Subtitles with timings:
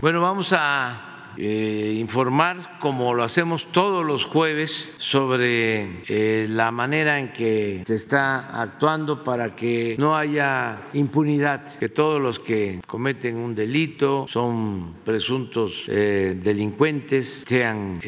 [0.00, 7.18] Bueno, vamos a eh, informar, como lo hacemos todos los jueves, sobre eh, la manera
[7.18, 13.36] en que se está actuando para que no haya impunidad, que todos los que cometen
[13.36, 18.00] un delito son presuntos eh, delincuentes sean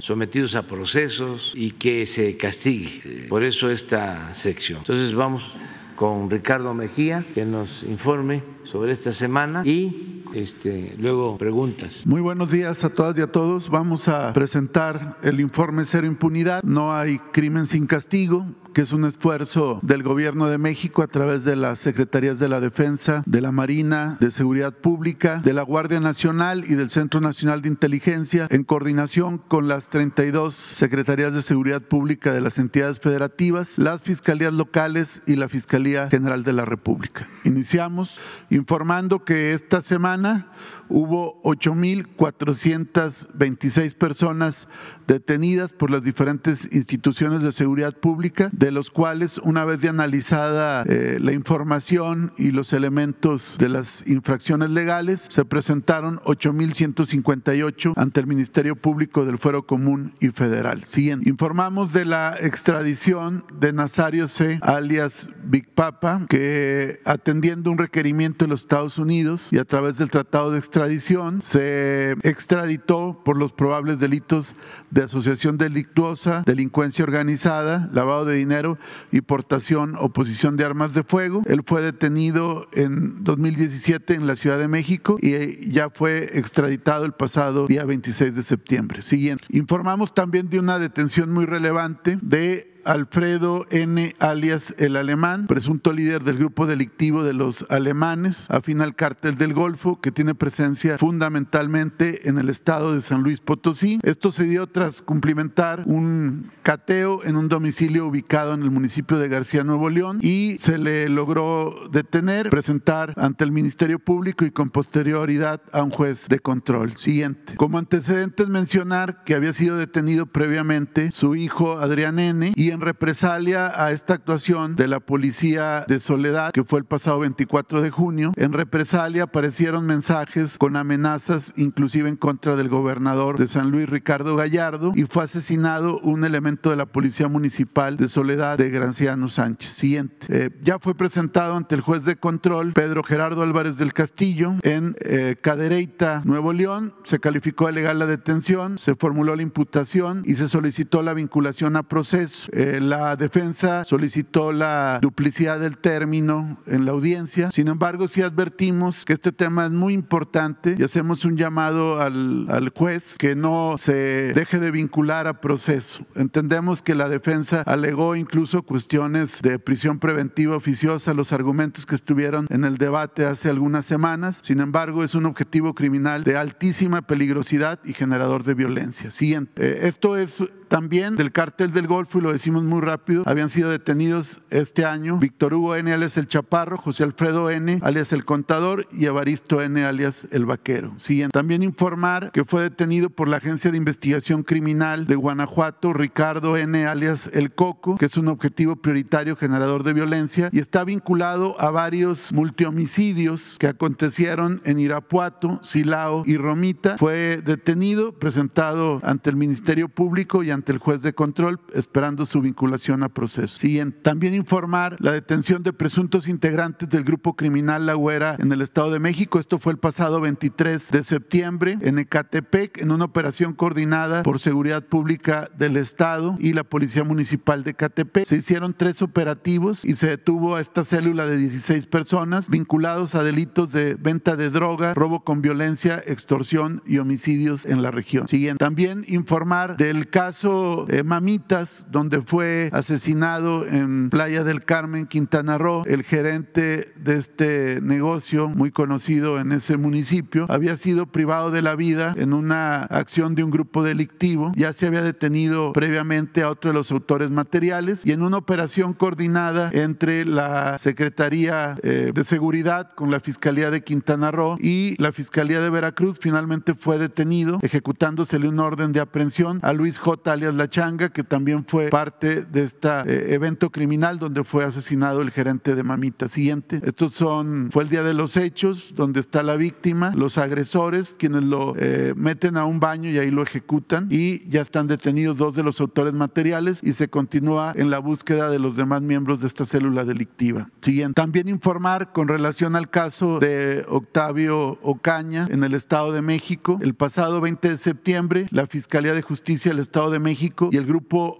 [0.00, 3.26] sometidos a procesos y que se castigue.
[3.28, 4.78] Por eso esta sección.
[4.78, 5.56] Entonces vamos
[5.96, 12.06] con Ricardo Mejía que nos informe sobre esta semana y este, luego preguntas.
[12.06, 13.68] Muy buenos días a todas y a todos.
[13.68, 16.62] Vamos a presentar el informe Cero Impunidad.
[16.62, 21.44] No hay crimen sin castigo que es un esfuerzo del Gobierno de México a través
[21.44, 25.98] de las Secretarías de la Defensa, de la Marina, de Seguridad Pública, de la Guardia
[25.98, 31.80] Nacional y del Centro Nacional de Inteligencia, en coordinación con las 32 Secretarías de Seguridad
[31.80, 37.30] Pública de las entidades federativas, las Fiscalías locales y la Fiscalía General de la República.
[37.44, 38.20] Iniciamos
[38.56, 40.50] informando que esta semana
[40.88, 44.68] hubo 8.426 personas
[45.06, 50.82] detenidas por las diferentes instituciones de seguridad pública, de los cuales, una vez de analizada
[50.82, 58.26] eh, la información y los elementos de las infracciones legales, se presentaron 8.158 ante el
[58.26, 60.84] Ministerio Público del Fuero Común y Federal.
[60.84, 61.28] Siguiente.
[61.28, 68.62] Informamos de la extradición de Nazario C., alias Big Papa, que atendiendo un requerimiento los
[68.62, 74.54] Estados Unidos y a través del Tratado de Extradición, se extraditó por los probables delitos
[74.90, 78.78] de asociación delictuosa, delincuencia organizada, lavado de dinero
[79.12, 81.42] y portación o posesión de armas de fuego.
[81.46, 87.12] Él fue detenido en 2017 en la Ciudad de México y ya fue extraditado el
[87.12, 89.02] pasado día 26 de septiembre.
[89.02, 89.44] Siguiente.
[89.50, 94.14] Informamos también de una detención muy relevante de Alfredo N.
[94.20, 99.54] alias el alemán, presunto líder del grupo delictivo de los alemanes, afín al cártel del
[99.54, 103.98] Golfo, que tiene presencia fundamentalmente en el estado de San Luis Potosí.
[104.02, 109.28] Esto se dio tras cumplimentar un cateo en un domicilio ubicado en el municipio de
[109.28, 114.70] García Nuevo León y se le logró detener, presentar ante el Ministerio Público y con
[114.70, 116.96] posterioridad a un juez de control.
[116.96, 117.54] Siguiente.
[117.56, 122.52] Como antecedentes mencionar que había sido detenido previamente su hijo Adrián N.
[122.54, 127.20] y en represalia a esta actuación de la policía de Soledad, que fue el pasado
[127.20, 133.48] 24 de junio, en represalia aparecieron mensajes con amenazas inclusive en contra del gobernador de
[133.48, 138.58] San Luis, Ricardo Gallardo, y fue asesinado un elemento de la policía municipal de Soledad
[138.58, 139.72] de Granciano Sánchez.
[139.72, 140.26] Siguiente.
[140.28, 144.96] Eh, ya fue presentado ante el juez de control Pedro Gerardo Álvarez del Castillo en
[145.00, 146.94] eh, Cadereyta, Nuevo León.
[147.04, 151.76] Se calificó de legal la detención, se formuló la imputación y se solicitó la vinculación
[151.76, 152.48] a proceso.
[152.52, 157.52] Eh, eh, la defensa solicitó la duplicidad del término en la audiencia.
[157.52, 162.46] Sin embargo, sí advertimos que este tema es muy importante y hacemos un llamado al,
[162.50, 166.04] al juez que no se deje de vincular a proceso.
[166.16, 172.46] Entendemos que la defensa alegó incluso cuestiones de prisión preventiva oficiosa, los argumentos que estuvieron
[172.50, 174.40] en el debate hace algunas semanas.
[174.42, 179.10] Sin embargo, es un objetivo criminal de altísima peligrosidad y generador de violencia.
[179.10, 179.52] Siguiente.
[179.56, 183.70] Eh, esto es también del cártel del Golfo y lo decimos muy rápido, habían sido
[183.70, 185.92] detenidos este año Víctor Hugo N.
[185.92, 187.78] alias el Chaparro, José Alfredo N.
[187.82, 189.84] alias el Contador y Evaristo N.
[189.84, 190.92] alias el Vaquero.
[190.98, 191.32] Siguiente.
[191.32, 196.86] También informar que fue detenido por la Agencia de Investigación Criminal de Guanajuato Ricardo N.
[196.86, 201.70] alias el Coco, que es un objetivo prioritario generador de violencia y está vinculado a
[201.70, 206.96] varios multihomicidios que acontecieron en Irapuato, Silao y Romita.
[206.98, 212.35] Fue detenido, presentado ante el Ministerio Público y ante el juez de control, esperando su
[212.40, 213.58] vinculación a proceso.
[213.58, 213.98] Siguiente.
[214.02, 218.90] También informar la detención de presuntos integrantes del grupo criminal La Güera en el Estado
[218.90, 219.38] de México.
[219.38, 224.84] Esto fue el pasado 23 de septiembre en Ecatepec, en una operación coordinada por Seguridad
[224.84, 228.26] Pública del Estado y la Policía Municipal de Ecatepec.
[228.26, 233.22] Se hicieron tres operativos y se detuvo a esta célula de 16 personas vinculados a
[233.22, 238.28] delitos de venta de droga, robo con violencia, extorsión y homicidios en la región.
[238.28, 238.58] Siguiente.
[238.58, 245.82] También informar del caso eh, Mamitas, donde fue asesinado en Playa del Carmen, Quintana Roo,
[245.86, 251.76] el gerente de este negocio muy conocido en ese municipio, había sido privado de la
[251.76, 256.70] vida en una acción de un grupo delictivo, ya se había detenido previamente a otro
[256.70, 262.92] de los autores materiales y en una operación coordinada entre la Secretaría eh, de Seguridad
[262.94, 268.48] con la Fiscalía de Quintana Roo y la Fiscalía de Veracruz, finalmente fue detenido, ejecutándosele
[268.48, 270.32] un orden de aprehensión a Luis J.
[270.32, 275.20] alias La Changa, que también fue parte parte de este evento criminal donde fue asesinado
[275.20, 276.28] el gerente de Mamita.
[276.28, 276.80] Siguiente.
[276.82, 281.44] Estos son, fue el día de los hechos, donde está la víctima, los agresores, quienes
[281.44, 285.54] lo eh, meten a un baño y ahí lo ejecutan y ya están detenidos dos
[285.54, 289.48] de los autores materiales y se continúa en la búsqueda de los demás miembros de
[289.48, 290.70] esta célula delictiva.
[290.80, 291.20] Siguiente.
[291.20, 296.78] También informar con relación al caso de Octavio Ocaña en el Estado de México.
[296.80, 300.86] El pasado 20 de septiembre, la Fiscalía de Justicia del Estado de México y el
[300.86, 301.36] Grupo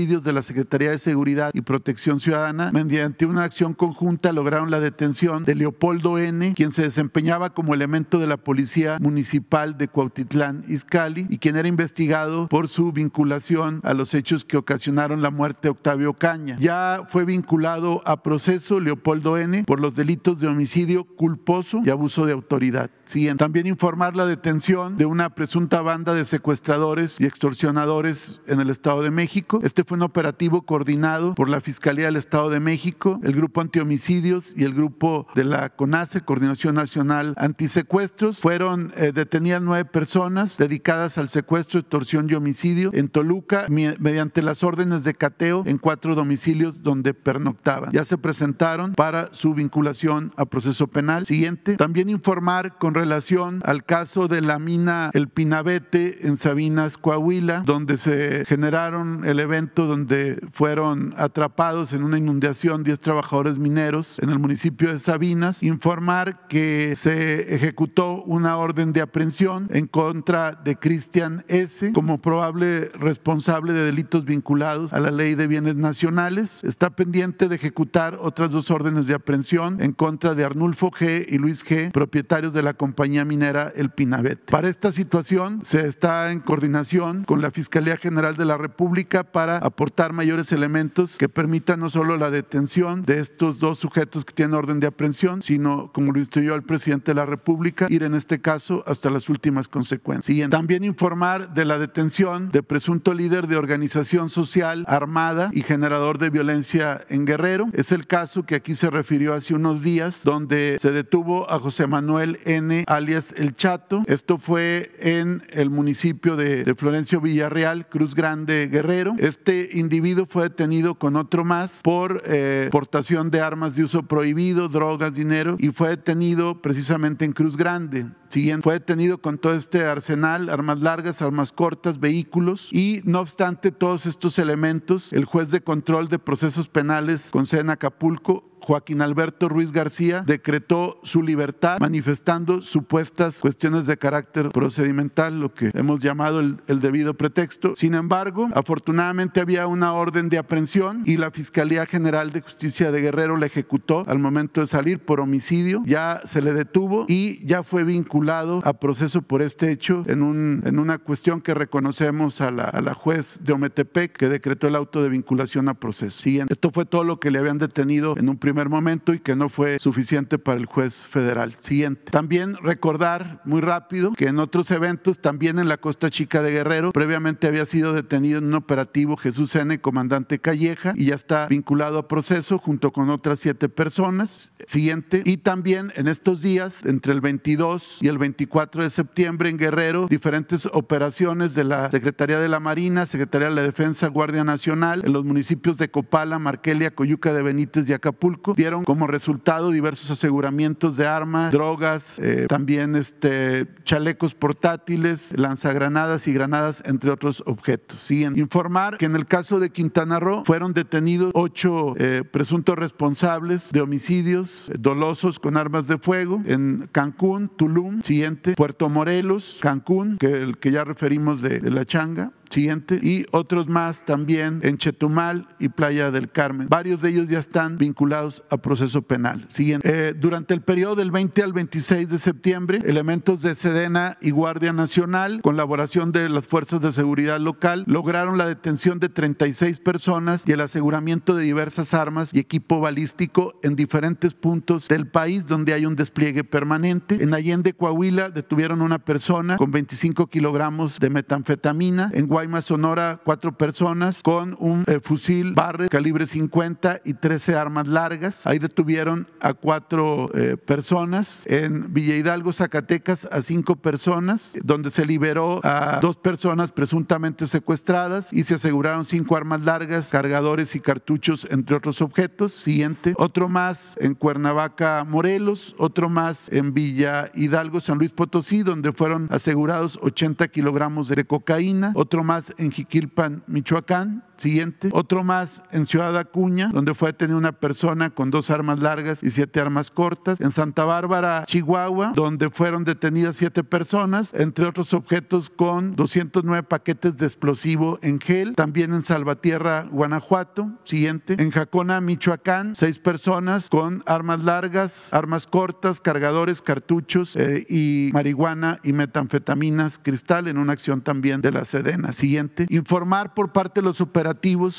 [0.00, 4.80] Antihomicidios de la Secretaría de Seguridad y Protección Ciudadana, mediante una acción conjunta, lograron la
[4.80, 10.64] detención de Leopoldo N., quien se desempeñaba como elemento de la Policía Municipal de Cuautitlán
[10.68, 15.60] Izcalli y quien era investigado por su vinculación a los hechos que ocasionaron la muerte
[15.64, 16.56] de Octavio Caña.
[16.58, 19.64] Ya fue vinculado a proceso Leopoldo N.
[19.64, 22.90] por los delitos de homicidio culposo y abuso de autoridad.
[23.36, 29.02] También informar la detención de una presunta banda de secuestradores y extorsionadores en el Estado
[29.02, 29.58] de México.
[29.64, 34.54] Este fue un operativo coordinado por la Fiscalía del Estado de México, el Grupo Antihomicidios
[34.56, 38.38] y el Grupo de la CONACE, Coordinación Nacional Antisecuestros.
[38.38, 44.62] Fueron eh, detenidas nueve personas dedicadas al secuestro, extorsión y homicidio en Toluca mediante las
[44.62, 47.90] órdenes de cateo en cuatro domicilios donde pernoctaban.
[47.90, 51.26] Ya se presentaron para su vinculación a proceso penal.
[51.26, 51.76] Siguiente.
[51.76, 57.96] También informar con relación al caso de la mina El Pinabete en Sabinas, Coahuila, donde
[57.96, 64.38] se generaron el evento donde fueron atrapados en una inundación 10 trabajadores mineros en el
[64.38, 71.42] municipio de Sabinas, informar que se ejecutó una orden de aprehensión en contra de Cristian
[71.48, 71.92] S.
[71.94, 76.62] como probable responsable de delitos vinculados a la ley de bienes nacionales.
[76.64, 81.24] Está pendiente de ejecutar otras dos órdenes de aprehensión en contra de Arnulfo G.
[81.26, 84.40] y Luis G., propietarios de la compañía compañía minera El Pinabet.
[84.46, 89.58] Para esta situación se está en coordinación con la Fiscalía General de la República para
[89.58, 94.54] aportar mayores elementos que permitan no solo la detención de estos dos sujetos que tienen
[94.54, 98.40] orden de aprehensión, sino, como lo instruyó el presidente de la República, ir en este
[98.40, 100.50] caso hasta las últimas consecuencias.
[100.50, 106.30] También informar de la detención de presunto líder de organización social armada y generador de
[106.30, 107.68] violencia en Guerrero.
[107.72, 111.86] Es el caso que aquí se refirió hace unos días, donde se detuvo a José
[111.86, 114.02] Manuel N alias El Chato.
[114.06, 119.14] Esto fue en el municipio de, Florencio Villarreal, Cruz Grande, Guerrero.
[119.18, 124.68] Este individuo fue detenido con otro más por eh, portación de armas de uso prohibido,
[124.68, 128.06] drogas, dinero y fue detenido precisamente en Cruz Grande.
[128.30, 133.72] Siguiente, fue detenido con todo este arsenal, armas largas, armas cortas, vehículos y no obstante
[133.72, 139.02] todos estos elementos, el juez de control de procesos penales con sede en Acapulco Joaquín
[139.02, 146.00] Alberto Ruiz García decretó su libertad manifestando supuestas cuestiones de carácter procedimental, lo que hemos
[146.00, 147.74] llamado el, debido pretexto.
[147.76, 153.00] Sin embargo, afortunadamente había una orden de aprehensión y la Fiscalía General de Justicia de
[153.00, 155.82] Guerrero la ejecutó al momento de salir por homicidio.
[155.84, 160.62] Ya se le detuvo y ya fue vinculado a proceso por este hecho en, un,
[160.64, 164.76] en una cuestión que reconocemos a la, a la juez de Ometepec que decretó el
[164.76, 166.22] auto de vinculación a proceso.
[166.22, 166.52] Siguiente.
[166.52, 169.36] Esto fue todo lo que le habían detenido en un primer primer momento y que
[169.36, 171.54] no fue suficiente para el juez federal.
[171.58, 172.10] Siguiente.
[172.10, 176.90] También recordar muy rápido que en otros eventos, también en la Costa Chica de Guerrero,
[176.90, 181.98] previamente había sido detenido en un operativo Jesús N., comandante Calleja, y ya está vinculado
[181.98, 184.50] a proceso junto con otras siete personas.
[184.66, 185.22] Siguiente.
[185.24, 190.06] Y también en estos días, entre el 22 y el 24 de septiembre en Guerrero,
[190.08, 195.12] diferentes operaciones de la Secretaría de la Marina, Secretaría de la Defensa, Guardia Nacional, en
[195.12, 200.96] los municipios de Copala, Marquelia, Coyuca de Benítez y Acapulco dieron como resultado diversos aseguramientos
[200.96, 208.00] de armas, drogas, eh, también este, chalecos portátiles, lanzagranadas y granadas, entre otros objetos.
[208.00, 213.70] Siguen informar que en el caso de Quintana Roo fueron detenidos ocho eh, presuntos responsables
[213.72, 220.16] de homicidios eh, dolosos con armas de fuego en Cancún, Tulum, siguiente, Puerto Morelos, Cancún,
[220.18, 222.98] que el que ya referimos de la changa, Siguiente.
[223.02, 226.68] Y otros más también en Chetumal y Playa del Carmen.
[226.68, 229.46] Varios de ellos ya están vinculados a proceso penal.
[229.48, 229.88] Siguiente.
[229.88, 234.72] Eh, durante el periodo del 20 al 26 de septiembre, elementos de Sedena y Guardia
[234.72, 240.52] Nacional, colaboración de las fuerzas de seguridad local, lograron la detención de 36 personas y
[240.52, 245.86] el aseguramiento de diversas armas y equipo balístico en diferentes puntos del país donde hay
[245.86, 247.22] un despliegue permanente.
[247.22, 252.10] En Allende, Coahuila, detuvieron una persona con 25 kilogramos de metanfetamina.
[252.40, 258.46] Guaymas, Sonora, cuatro personas con un eh, fusil Barrett calibre 50 y 13 armas largas.
[258.46, 261.42] Ahí detuvieron a cuatro eh, personas.
[261.44, 268.32] En Villa Hidalgo, Zacatecas, a cinco personas, donde se liberó a dos personas presuntamente secuestradas
[268.32, 272.54] y se aseguraron cinco armas largas, cargadores y cartuchos, entre otros objetos.
[272.54, 273.12] Siguiente.
[273.18, 275.74] Otro más en Cuernavaca, Morelos.
[275.76, 281.92] Otro más en Villa Hidalgo, San Luis Potosí, donde fueron asegurados 80 kilogramos de cocaína.
[281.94, 284.22] Otro más en Jiquilpan, Michoacán.
[284.40, 284.88] Siguiente.
[284.92, 289.30] Otro más en Ciudad Acuña, donde fue detenida una persona con dos armas largas y
[289.30, 290.40] siete armas cortas.
[290.40, 297.18] En Santa Bárbara, Chihuahua, donde fueron detenidas siete personas, entre otros objetos con 209 paquetes
[297.18, 298.54] de explosivo en gel.
[298.54, 300.70] También en Salvatierra, Guanajuato.
[300.84, 301.36] Siguiente.
[301.38, 308.80] En Jacona, Michoacán, seis personas con armas largas, armas cortas, cargadores, cartuchos eh, y marihuana
[308.84, 312.12] y metanfetaminas cristal en una acción también de la Sedena.
[312.12, 312.66] Siguiente.
[312.70, 314.29] Informar por parte de los operadores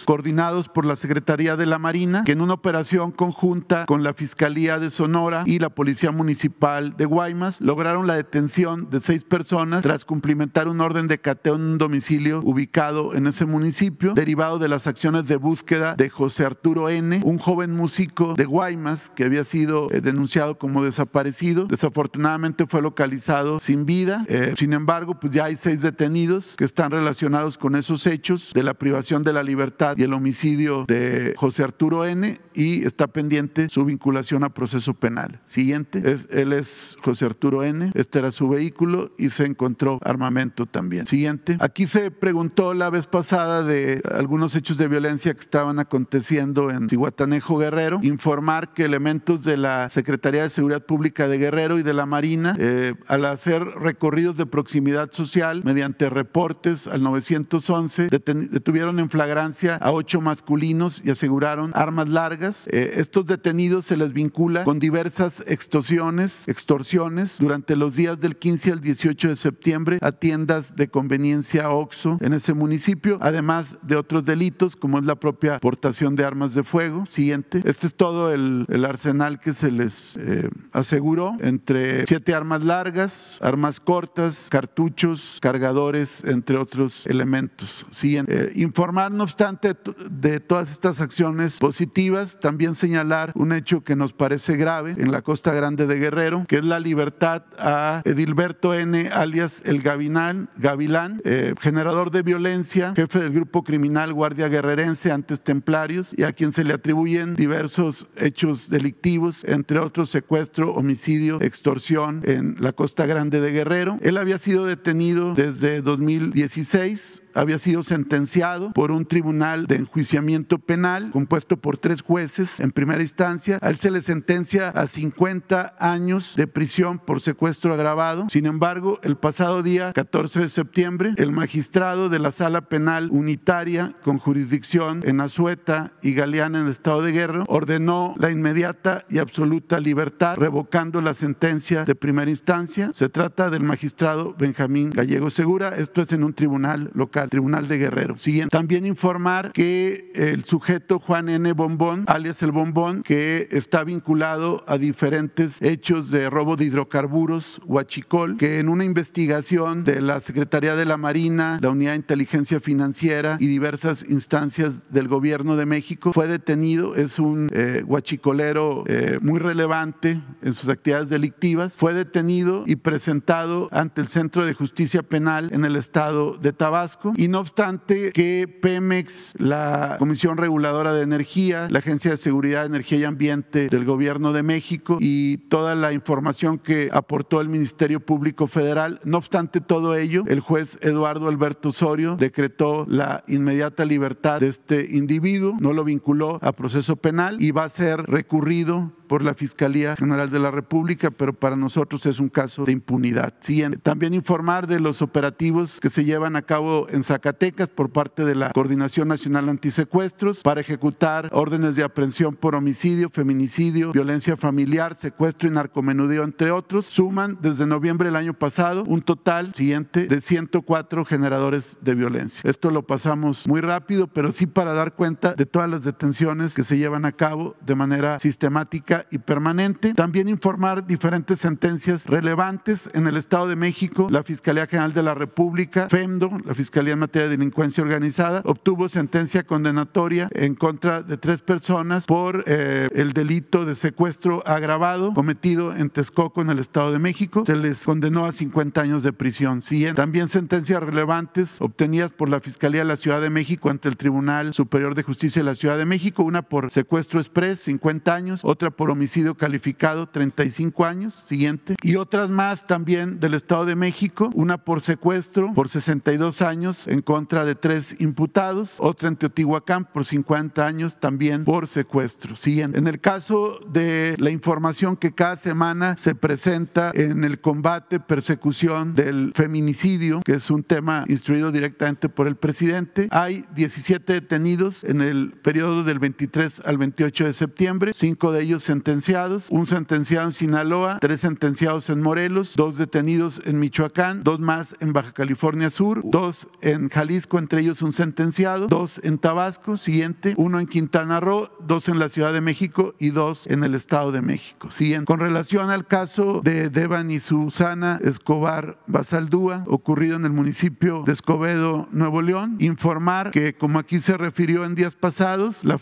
[0.05, 4.79] coordinados por la Secretaría de la Marina, que en una operación conjunta con la Fiscalía
[4.79, 10.05] de Sonora y la Policía Municipal de Guaymas lograron la detención de seis personas tras
[10.05, 14.87] cumplimentar un orden de cateo en un domicilio ubicado en ese municipio, derivado de las
[14.87, 19.89] acciones de búsqueda de José Arturo N., un joven músico de Guaymas que había sido
[19.91, 21.65] eh, denunciado como desaparecido.
[21.65, 24.25] Desafortunadamente fue localizado sin vida.
[24.27, 28.63] Eh, sin embargo, pues ya hay seis detenidos que están relacionados con esos hechos de
[28.63, 32.39] la privación de la libertad y el homicidio de José Arturo N.
[32.53, 35.39] y está pendiente su vinculación a proceso penal.
[35.45, 37.91] Siguiente, es, él es José Arturo N.
[37.93, 41.07] Este era su vehículo y se encontró armamento también.
[41.07, 46.69] Siguiente, aquí se preguntó la vez pasada de algunos hechos de violencia que estaban aconteciendo
[46.69, 47.99] en Tihuatanejo Guerrero.
[48.03, 52.55] Informar que elementos de la Secretaría de Seguridad Pública de Guerrero y de la Marina,
[52.57, 59.91] eh, al hacer recorridos de proximidad social mediante reportes al 911, detuvieron en flagrancia a
[59.91, 62.67] ocho masculinos y aseguraron armas largas.
[62.67, 68.73] Eh, estos detenidos se les vincula con diversas extorsiones, extorsiones durante los días del 15
[68.73, 74.25] al 18 de septiembre a tiendas de conveniencia OXO en ese municipio, además de otros
[74.25, 77.05] delitos como es la propia portación de armas de fuego.
[77.09, 77.61] Siguiente.
[77.63, 83.79] Este es todo el, arsenal que se les eh, aseguró entre siete armas largas, armas
[83.79, 87.85] cortas, cartuchos, cargadores, entre otros elementos.
[87.91, 88.47] Siguiente.
[88.47, 89.75] Eh, informarnos no obstante
[90.09, 95.21] de todas estas acciones positivas, también señalar un hecho que nos parece grave en la
[95.21, 101.21] Costa Grande de Guerrero, que es la libertad a Edilberto N., alias el Gavilán, Gavilán
[101.23, 106.51] eh, generador de violencia, jefe del grupo criminal Guardia Guerrerense, antes Templarios, y a quien
[106.51, 113.41] se le atribuyen diversos hechos delictivos, entre otros secuestro, homicidio, extorsión en la Costa Grande
[113.41, 113.97] de Guerrero.
[114.01, 121.11] Él había sido detenido desde 2016 había sido sentenciado por un tribunal de enjuiciamiento penal
[121.11, 123.59] compuesto por tres jueces en primera instancia.
[123.61, 128.27] A él se le sentencia a 50 años de prisión por secuestro agravado.
[128.29, 133.95] Sin embargo, el pasado día 14 de septiembre, el magistrado de la sala penal unitaria
[134.03, 139.19] con jurisdicción en Azueta y Galeana en el estado de Guerra ordenó la inmediata y
[139.19, 142.91] absoluta libertad, revocando la sentencia de primera instancia.
[142.93, 145.75] Se trata del magistrado Benjamín Gallego Segura.
[145.77, 148.17] Esto es en un tribunal local Tribunal de Guerrero.
[148.17, 148.49] Siguiente.
[148.49, 151.53] También informar que el sujeto Juan N.
[151.53, 158.37] Bombón, alias el Bombón, que está vinculado a diferentes hechos de robo de hidrocarburos, huachicol,
[158.37, 163.37] que en una investigación de la Secretaría de la Marina, la Unidad de Inteligencia Financiera
[163.39, 166.95] y diversas instancias del gobierno de México, fue detenido.
[166.95, 171.77] Es un eh, huachicolero eh, muy relevante en sus actividades delictivas.
[171.77, 177.10] Fue detenido y presentado ante el Centro de Justicia Penal en el estado de Tabasco
[177.15, 182.99] y no obstante que Pemex, la Comisión Reguladora de Energía, la Agencia de Seguridad, Energía
[182.99, 188.47] y Ambiente del Gobierno de México y toda la información que aportó el Ministerio Público
[188.47, 194.49] Federal, no obstante todo ello, el juez Eduardo Alberto Osorio decretó la inmediata libertad de
[194.49, 199.33] este individuo, no lo vinculó a proceso penal y va a ser recurrido por la
[199.33, 203.33] Fiscalía General de la República, pero para nosotros es un caso de impunidad.
[203.41, 203.77] Siguiente.
[203.77, 208.35] También informar de los operativos que se llevan a cabo en Zacatecas por parte de
[208.35, 215.49] la Coordinación Nacional Antisecuestros para ejecutar órdenes de aprehensión por homicidio, feminicidio, violencia familiar, secuestro
[215.49, 216.85] y narcomenudeo, entre otros.
[216.85, 222.39] Suman desde noviembre del año pasado un total siguiente de 104 generadores de violencia.
[222.45, 226.63] Esto lo pasamos muy rápido, pero sí para dar cuenta de todas las detenciones que
[226.63, 229.93] se llevan a cabo de manera sistemática y permanente.
[229.93, 234.07] También informar diferentes sentencias relevantes en el Estado de México.
[234.09, 238.89] La Fiscalía General de la República, FEMDO, la Fiscalía en materia de delincuencia organizada, obtuvo
[238.89, 245.75] sentencia condenatoria en contra de tres personas por eh, el delito de secuestro agravado cometido
[245.75, 247.43] en Texcoco, en el Estado de México.
[247.45, 249.61] Se les condenó a 50 años de prisión.
[249.95, 254.53] también sentencias relevantes obtenidas por la Fiscalía de la Ciudad de México ante el Tribunal
[254.53, 258.71] Superior de Justicia de la Ciudad de México, una por secuestro express, 50 años, otra
[258.71, 264.57] por homicidio calificado, 35 años, siguiente, y otras más también del Estado de México, una
[264.57, 270.65] por secuestro por 62 años en contra de tres imputados, otra en Teotihuacán por 50
[270.65, 272.35] años también por secuestro.
[272.35, 272.77] Siguiente.
[272.77, 278.95] En el caso de la información que cada semana se presenta en el combate, persecución
[278.95, 285.01] del feminicidio, que es un tema instruido directamente por el presidente, hay 17 detenidos en
[285.01, 290.31] el periodo del 23 al 28 de septiembre, cinco de ellos sentenciados, un sentenciado en
[290.31, 296.01] Sinaloa, tres sentenciados en Morelos, dos detenidos en Michoacán, dos más en Baja California Sur,
[296.03, 301.51] dos en Jalisco, entre ellos un sentenciado, dos en Tabasco, siguiente, uno en Quintana Roo,
[301.59, 304.71] dos en la Ciudad de México y dos en el Estado de México.
[304.71, 305.05] Siguiente.
[305.05, 311.13] Con relación al caso de Devan y Susana Escobar Basaldúa, ocurrido en el municipio de
[311.13, 315.77] Escobedo, Nuevo León, informar que, como aquí se refirió en días pasados, la,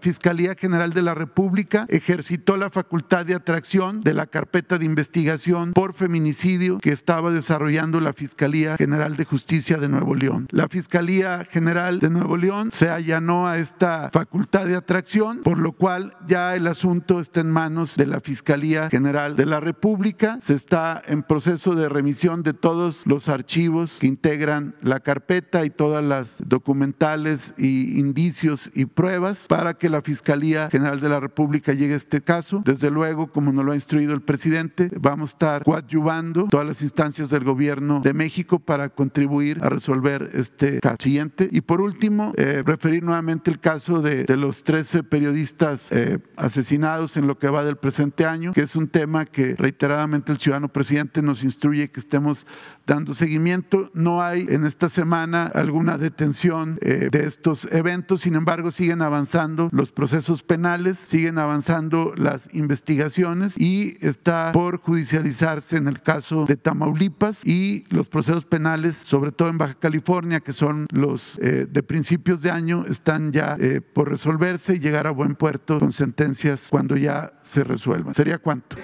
[0.00, 5.72] Fiscalía General de la República ejercitó la facultad de atracción de la carpeta de investigación
[5.72, 10.46] por feminicidio que estaba desarrollando la Fiscalía General de Justicia de Nuevo León.
[10.50, 15.72] La Fiscalía General de Nuevo León se allanó a esta facultad de atracción, por lo
[15.72, 20.36] cual ya el asunto está en manos de la Fiscalía General de la República.
[20.42, 25.70] Se está en proceso de remisión de todos los archivos que integran la carpeta y
[25.70, 31.72] todas las documentales y indicios y pruebas para que la Fiscalía General de la República
[31.72, 32.62] llegue este caso.
[32.64, 36.82] Desde luego, como nos lo ha instruido el presidente, vamos a estar coadyuvando todas las
[36.82, 40.96] instancias del gobierno de México para contribuir a resolver este caso.
[41.00, 41.48] Siguiente.
[41.50, 47.16] Y por último, eh, referir nuevamente el caso de, de los 13 periodistas eh, asesinados
[47.16, 50.68] en lo que va del presente año, que es un tema que reiteradamente el ciudadano
[50.68, 52.46] presidente nos instruye que estemos
[52.86, 53.90] dando seguimiento.
[53.94, 59.68] No hay en esta semana alguna detención eh, de estos eventos, sin embargo siguen avanzando
[59.72, 66.56] los procesos penales, siguen avanzando las investigaciones y está por judicializarse en el caso de
[66.56, 71.82] Tamaulipas y los procesos penales, sobre todo en Baja California, que son los eh, de
[71.82, 76.68] principios de año, están ya eh, por resolverse y llegar a buen puerto con sentencias
[76.70, 78.14] cuando ya se resuelvan.
[78.14, 78.76] ¿Sería cuánto?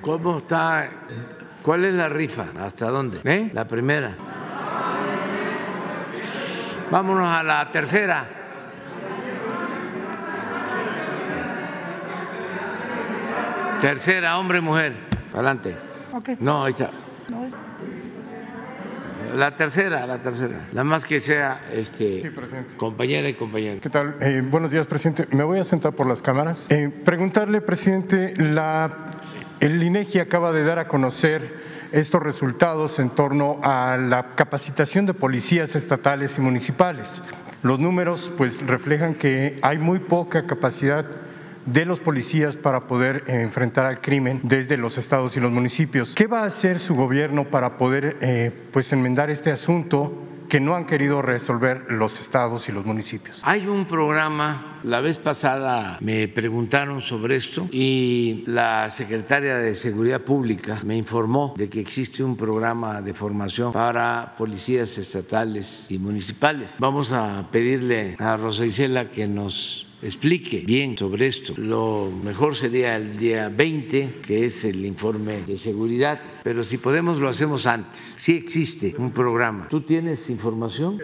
[0.00, 0.90] ¿Cómo está
[1.62, 2.46] ¿Cuál es la rifa?
[2.60, 3.20] ¿Hasta dónde?
[3.24, 3.50] ¿Eh?
[3.52, 4.14] La primera.
[6.90, 8.37] Vámonos a la tercera.
[13.80, 14.92] Tercera, hombre, mujer.
[15.32, 15.76] Adelante.
[16.40, 16.90] No, ahí está.
[19.36, 20.66] La tercera, la tercera.
[20.72, 22.32] La más que sea este,
[22.76, 23.80] compañera y compañero.
[23.80, 24.16] ¿Qué tal?
[24.20, 25.28] Eh, buenos días, presidente.
[25.30, 26.66] Me voy a sentar por las cámaras.
[26.70, 29.10] Eh, preguntarle, presidente, la
[29.60, 35.14] el INEGI acaba de dar a conocer estos resultados en torno a la capacitación de
[35.14, 37.22] policías estatales y municipales.
[37.62, 41.06] Los números pues reflejan que hay muy poca capacidad
[41.72, 46.14] de los policías para poder enfrentar al crimen desde los estados y los municipios.
[46.14, 50.74] ¿Qué va a hacer su gobierno para poder eh, pues enmendar este asunto que no
[50.74, 53.40] han querido resolver los estados y los municipios.
[53.44, 60.22] Hay un programa, la vez pasada me preguntaron sobre esto y la secretaria de Seguridad
[60.22, 66.76] Pública me informó de que existe un programa de formación para policías estatales y municipales.
[66.78, 71.54] Vamos a pedirle a Rosa Isela que nos explique bien sobre esto.
[71.56, 77.18] Lo mejor sería el día 20, que es el informe de seguridad, pero si podemos
[77.18, 78.14] lo hacemos antes.
[78.16, 79.68] Sí existe un programa.
[79.68, 80.98] ¿Tú tienes información?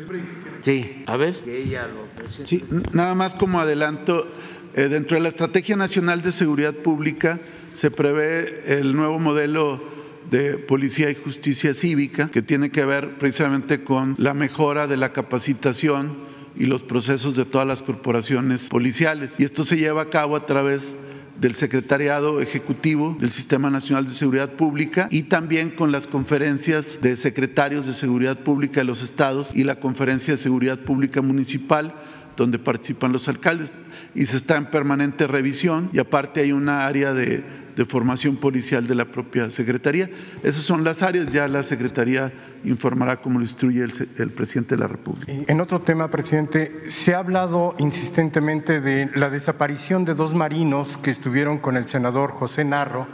[0.61, 1.35] Sí, a ver.
[1.40, 4.28] Que ella lo sí, nada más como adelanto,
[4.74, 7.40] eh, dentro de la Estrategia Nacional de Seguridad Pública
[7.72, 9.83] se prevé el nuevo modelo
[10.30, 15.12] de policía y justicia cívica que tiene que ver precisamente con la mejora de la
[15.12, 16.16] capacitación
[16.57, 19.35] y los procesos de todas las corporaciones policiales.
[19.38, 20.97] Y esto se lleva a cabo a través
[21.40, 27.17] del Secretariado Ejecutivo del Sistema Nacional de Seguridad Pública y también con las conferencias de
[27.17, 31.95] secretarios de Seguridad Pública de los estados y la Conferencia de Seguridad Pública Municipal
[32.37, 33.79] donde participan los alcaldes
[34.14, 37.45] y se está en permanente revisión y aparte hay una área de
[37.77, 40.09] de Formación Policial de la propia Secretaría.
[40.43, 42.33] Esas son las áreas, ya la Secretaría
[42.65, 45.31] informará cómo lo instruye el, el presidente de la República.
[45.47, 51.11] En otro tema, presidente, se ha hablado insistentemente de la desaparición de dos marinos que
[51.11, 53.07] estuvieron con el senador José Narro.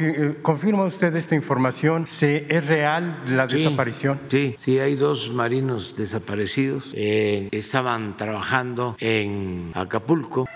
[0.00, 2.02] Eh, ¿Confirma usted esta información?
[2.20, 4.18] ¿Es real la Sí, desaparición?
[4.28, 6.92] Sí, sí, hay dos marinos desaparecidos.
[6.96, 10.46] Eh, estaban trabajando en Acapulco.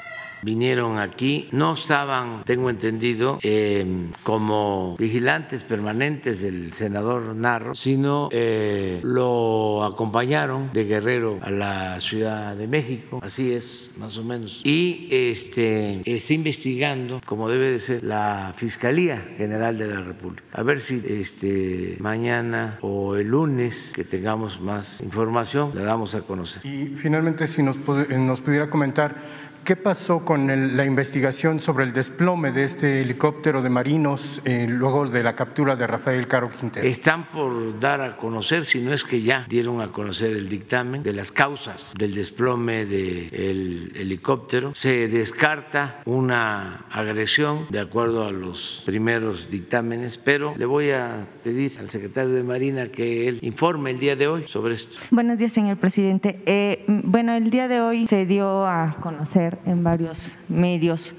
[0.42, 9.00] Vinieron aquí, no estaban, tengo entendido, eh, como vigilantes permanentes del senador Narro, sino eh,
[9.04, 14.60] lo acompañaron de Guerrero a la Ciudad de México, así es, más o menos.
[14.64, 20.42] Y este está investigando, como debe de ser, la Fiscalía General de la República.
[20.52, 26.22] A ver si este mañana o el lunes que tengamos más información, la damos a
[26.22, 26.64] conocer.
[26.66, 31.92] Y finalmente, si nos, nos pudiera comentar, ¿qué pasó con el- la investigación sobre el
[31.92, 36.86] desplome de este helicóptero de marinos eh, luego de la captura de Rafael Caro Quintero?
[36.86, 41.02] Están por dar a conocer, si no es que ya dieron a conocer el dictamen
[41.02, 44.74] de las causas del desplome del helicóptero.
[44.74, 51.70] Se descarta una agresión de acuerdo a los primeros dictámenes, pero le voy a pedir
[51.78, 54.96] al secretario de Marina que él informe el día de hoy sobre esto.
[55.10, 56.42] Buenos días, señor presidente.
[56.46, 61.14] Eh, bueno, el día de hoy se dio a conocer en varios medios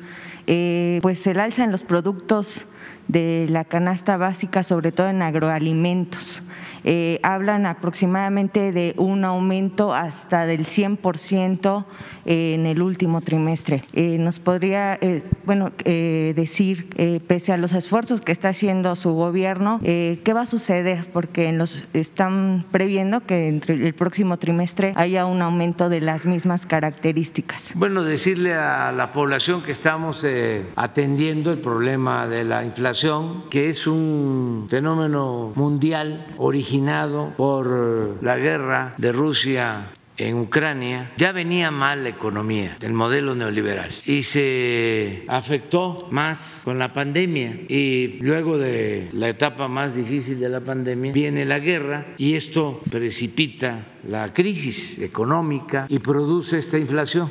[0.45, 2.65] eh, pues el alza en los productos
[3.07, 6.41] de la canasta básica, sobre todo en agroalimentos.
[6.83, 11.85] Eh, hablan aproximadamente de un aumento hasta del 100%
[12.25, 13.83] en el último trimestre.
[13.93, 18.95] Eh, ¿Nos podría, eh, bueno, eh, decir, eh, pese a los esfuerzos que está haciendo
[18.95, 21.07] su gobierno, eh, qué va a suceder?
[21.11, 26.65] Porque los, están previendo que entre el próximo trimestre haya un aumento de las mismas
[26.65, 27.71] características.
[27.75, 33.69] Bueno, decirle a la población que estamos eh, atendiendo el problema de la inflación, que
[33.69, 36.27] es un fenómeno mundial
[36.73, 43.35] originado por la guerra de Rusia en Ucrania, ya venía mal la economía, el modelo
[43.35, 47.59] neoliberal, y se afectó más con la pandemia.
[47.67, 52.81] Y luego de la etapa más difícil de la pandemia, viene la guerra y esto
[52.89, 57.29] precipita la crisis económica y produce esta inflación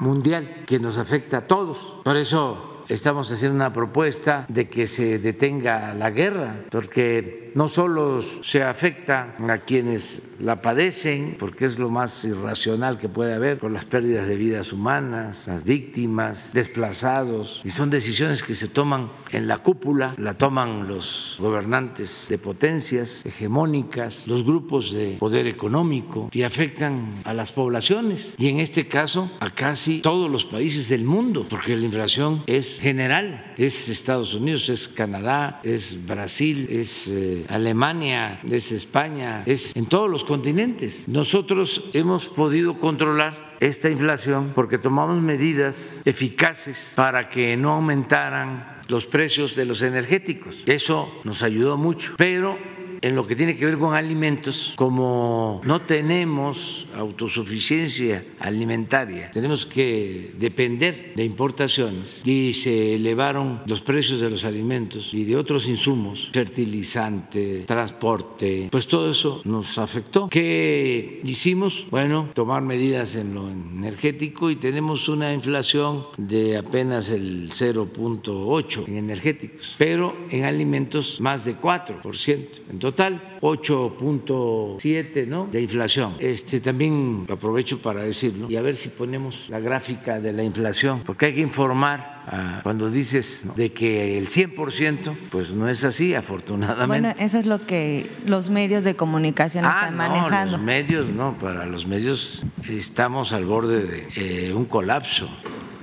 [0.00, 1.98] mundial que nos afecta a todos.
[2.04, 8.22] Por eso estamos haciendo una propuesta de que se detenga la guerra, porque no solo
[8.22, 13.72] se afecta a quienes la padecen, porque es lo más irracional que puede haber, por
[13.72, 19.48] las pérdidas de vidas humanas, las víctimas, desplazados, y son decisiones que se toman en
[19.48, 26.42] la cúpula, la toman los gobernantes de potencias hegemónicas, los grupos de poder económico, y
[26.42, 31.44] afectan a las poblaciones, y en este caso a casi todos los países del mundo,
[31.50, 38.40] porque la inflación es general, es Estados Unidos, es Canadá, es Brasil, es eh, Alemania,
[38.50, 41.08] es España, es en todos los continentes.
[41.08, 49.06] Nosotros hemos podido controlar esta inflación porque tomamos medidas eficaces para que no aumentaran los
[49.06, 50.62] precios de los energéticos.
[50.66, 52.58] Eso nos ayudó mucho, pero
[53.00, 60.32] en lo que tiene que ver con alimentos, como no tenemos autosuficiencia alimentaria, tenemos que
[60.38, 66.30] depender de importaciones y se elevaron los precios de los alimentos y de otros insumos,
[66.32, 70.28] fertilizante, transporte, pues todo eso nos afectó.
[70.28, 71.86] ¿Qué hicimos?
[71.90, 78.96] Bueno, tomar medidas en lo energético y tenemos una inflación de apenas el 0.8 en
[78.96, 82.48] energéticos, pero en alimentos más de 4%.
[82.70, 85.46] En total, 8.7 ¿no?
[85.50, 86.14] de inflación.
[86.18, 91.02] Este, también aprovecho para decirlo y a ver si ponemos la gráfica de la inflación,
[91.04, 92.18] porque hay que informar
[92.62, 93.54] cuando dices ¿no?
[93.54, 97.08] de que el 100%, pues no es así, afortunadamente.
[97.08, 100.52] Bueno, eso es lo que los medios de comunicación Ah, están no, manejando.
[100.58, 105.28] los medios no, para los medios estamos al borde de eh, un colapso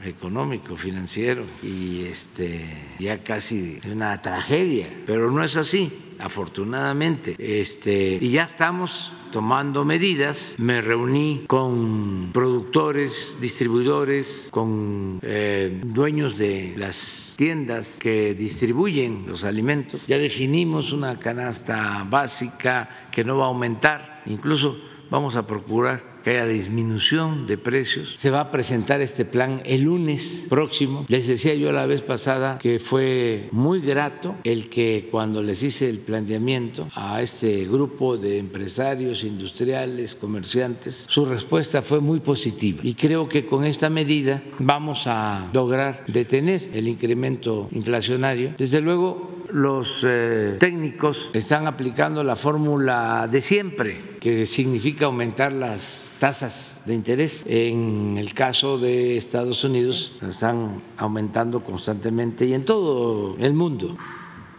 [0.04, 2.64] económico, financiero y este
[3.00, 7.36] ya casi una tragedia, pero no es así, afortunadamente.
[7.38, 10.56] Este, y ya estamos tomando medidas.
[10.58, 20.08] Me reuní con productores, distribuidores, con eh, dueños de las tiendas que distribuyen los alimentos.
[20.08, 24.78] Ya definimos una canasta básica que no va a aumentar, incluso
[25.10, 28.14] vamos a procurar que haya disminución de precios.
[28.16, 31.06] Se va a presentar este plan el lunes próximo.
[31.08, 35.88] Les decía yo la vez pasada que fue muy grato el que cuando les hice
[35.88, 42.80] el planteamiento a este grupo de empresarios, industriales, comerciantes, su respuesta fue muy positiva.
[42.82, 48.56] Y creo que con esta medida vamos a lograr detener el incremento inflacionario.
[48.58, 56.14] Desde luego, los eh, técnicos están aplicando la fórmula de siempre, que significa aumentar las
[56.20, 57.44] tasas de interés.
[57.46, 63.98] En el caso de Estados Unidos están aumentando constantemente y en todo el mundo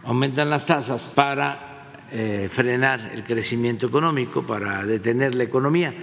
[0.03, 5.93] aumentan las tasas para eh, frenar el crecimiento económico, para detener la economía.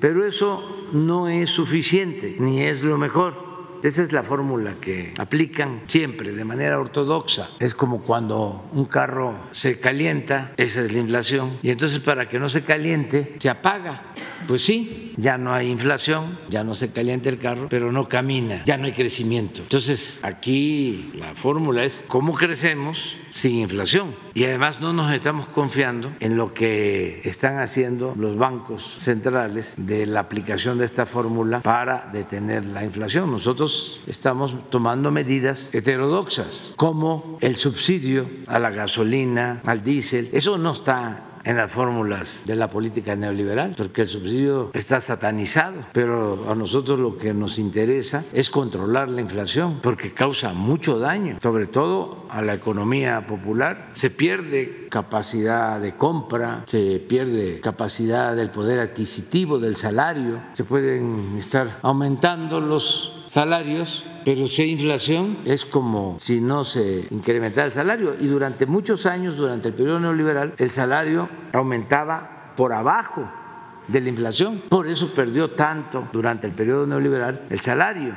[0.00, 3.43] Pero eso no es suficiente ni es lo mejor
[3.84, 7.50] esa es la fórmula que aplican siempre de manera ortodoxa.
[7.58, 12.38] Es como cuando un carro se calienta, esa es la inflación, y entonces para que
[12.38, 14.14] no se caliente, se apaga.
[14.46, 18.62] Pues sí, ya no hay inflación, ya no se calienta el carro, pero no camina,
[18.64, 19.62] ya no hay crecimiento.
[19.62, 24.14] Entonces aquí la fórmula es cómo crecemos sin inflación.
[24.34, 30.06] Y además no nos estamos confiando en lo que están haciendo los bancos centrales de
[30.06, 33.30] la aplicación de esta fórmula para detener la inflación.
[33.30, 33.73] Nosotros
[34.06, 40.28] estamos tomando medidas heterodoxas, como el subsidio a la gasolina, al diésel.
[40.32, 45.86] Eso no está en las fórmulas de la política neoliberal, porque el subsidio está satanizado,
[45.92, 51.36] pero a nosotros lo que nos interesa es controlar la inflación, porque causa mucho daño,
[51.42, 53.90] sobre todo a la economía popular.
[53.92, 61.36] Se pierde capacidad de compra, se pierde capacidad del poder adquisitivo, del salario, se pueden
[61.38, 67.72] estar aumentando los salarios pero si hay inflación es como si no se incrementara el
[67.72, 68.16] salario.
[68.18, 73.30] Y durante muchos años, durante el periodo neoliberal, el salario aumentaba por abajo
[73.86, 74.62] de la inflación.
[74.70, 78.14] Por eso perdió tanto durante el periodo neoliberal el salario.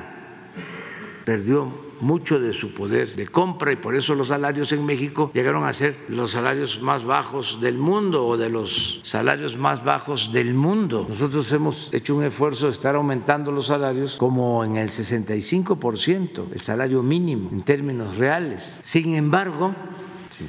[1.25, 5.65] Perdió mucho de su poder de compra y por eso los salarios en México llegaron
[5.65, 10.53] a ser los salarios más bajos del mundo o de los salarios más bajos del
[10.53, 11.05] mundo.
[11.07, 16.62] Nosotros hemos hecho un esfuerzo de estar aumentando los salarios como en el 65%, el
[16.62, 18.79] salario mínimo en términos reales.
[18.81, 19.73] Sin embargo,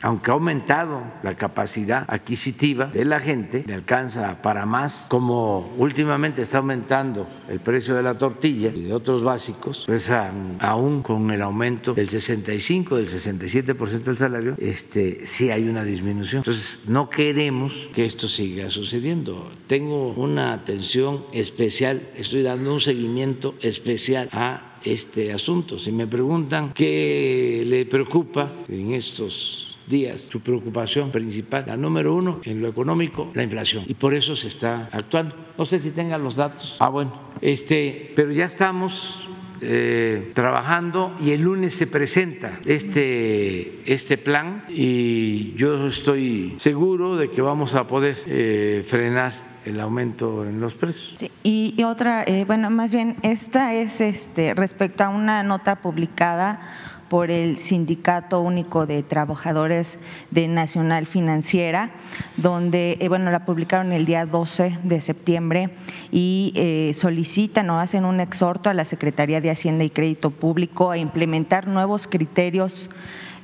[0.03, 6.43] aunque ha aumentado la capacidad adquisitiva de la gente, le alcanza para más, como últimamente
[6.43, 11.43] está aumentando el precio de la tortilla y de otros básicos, pues aún con el
[11.43, 16.41] aumento del 65, del 67% del salario, este, sí hay una disminución.
[16.41, 19.51] Entonces, no queremos que esto siga sucediendo.
[19.67, 25.79] Tengo una atención especial, estoy dando un seguimiento especial a este asunto.
[25.79, 32.41] Si me preguntan qué le preocupa en estos días su preocupación principal, la número uno
[32.45, 33.85] en lo económico, la inflación.
[33.87, 35.35] Y por eso se está actuando.
[35.57, 36.77] No sé si tengan los datos.
[36.79, 37.29] Ah, bueno.
[37.41, 39.29] Este, pero ya estamos
[39.61, 47.31] eh, trabajando y el lunes se presenta este, este plan y yo estoy seguro de
[47.31, 51.31] que vamos a poder eh, frenar el aumento en los precios.
[51.43, 56.61] Y, otra, eh, bueno, más bien, esta es este, respecto a una nota publicada
[57.09, 59.99] por el Sindicato Único de Trabajadores
[60.31, 61.91] de Nacional Financiera,
[62.37, 65.71] donde, eh, bueno, la publicaron el día 12 de septiembre
[66.11, 70.91] y eh, solicitan o hacen un exhorto a la Secretaría de Hacienda y Crédito Público
[70.91, 72.91] a implementar nuevos criterios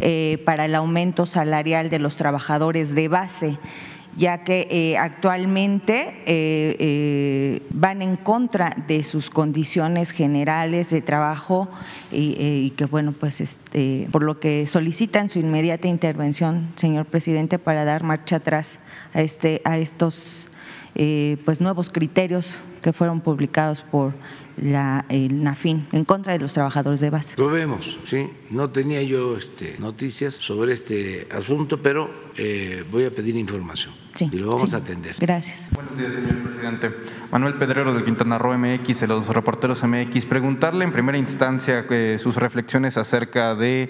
[0.01, 3.59] eh, para el aumento salarial de los trabajadores de base
[4.17, 11.69] ya que eh, actualmente eh, eh, van en contra de sus condiciones generales de trabajo
[12.13, 17.85] y, que, bueno, pues este, por lo que solicitan su inmediata intervención, señor presidente, para
[17.85, 18.79] dar marcha atrás
[19.13, 20.49] a, este, a estos
[20.95, 24.13] pues nuevos criterios que fueron publicados por
[24.57, 27.35] la, el NAFIN en contra de los trabajadores de base.
[27.39, 28.29] Lo vemos, sí.
[28.51, 34.29] No tenía yo este, noticias sobre este asunto, pero eh, voy a pedir información sí,
[34.31, 35.17] y lo vamos a atender.
[35.19, 35.71] Gracias.
[35.73, 36.91] Buenos días, señor presidente.
[37.31, 40.27] Manuel Pedrero del Quintana Roo MX, de los reporteros MX.
[40.27, 43.89] Preguntarle en primera instancia eh, sus reflexiones acerca de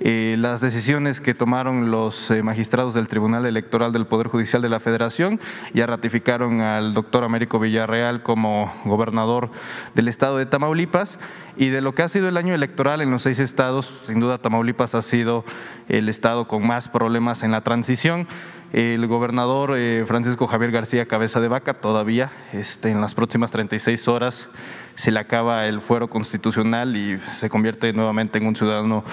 [0.00, 4.68] eh, las decisiones que tomaron los eh, magistrados del Tribunal Electoral del Poder Judicial de
[4.68, 5.40] la Federación.
[5.74, 9.50] Ya ratificaron al doctor Américo Villarreal como gobernador
[9.94, 11.18] del estado de Tamaulipas
[11.56, 14.38] y de lo que ha sido el año electoral en los seis estados, sin duda
[14.38, 15.44] Tamaulipas ha sido
[15.88, 18.28] el estado con más problemas en la transición.
[18.72, 24.06] el gobernador eh, Francisco Javier García Cabeza de Vaca todavía este, en las próximas 36
[24.06, 24.48] horas
[24.98, 29.04] se le acaba el fuero constitucional y se convierte nuevamente en un ciudadano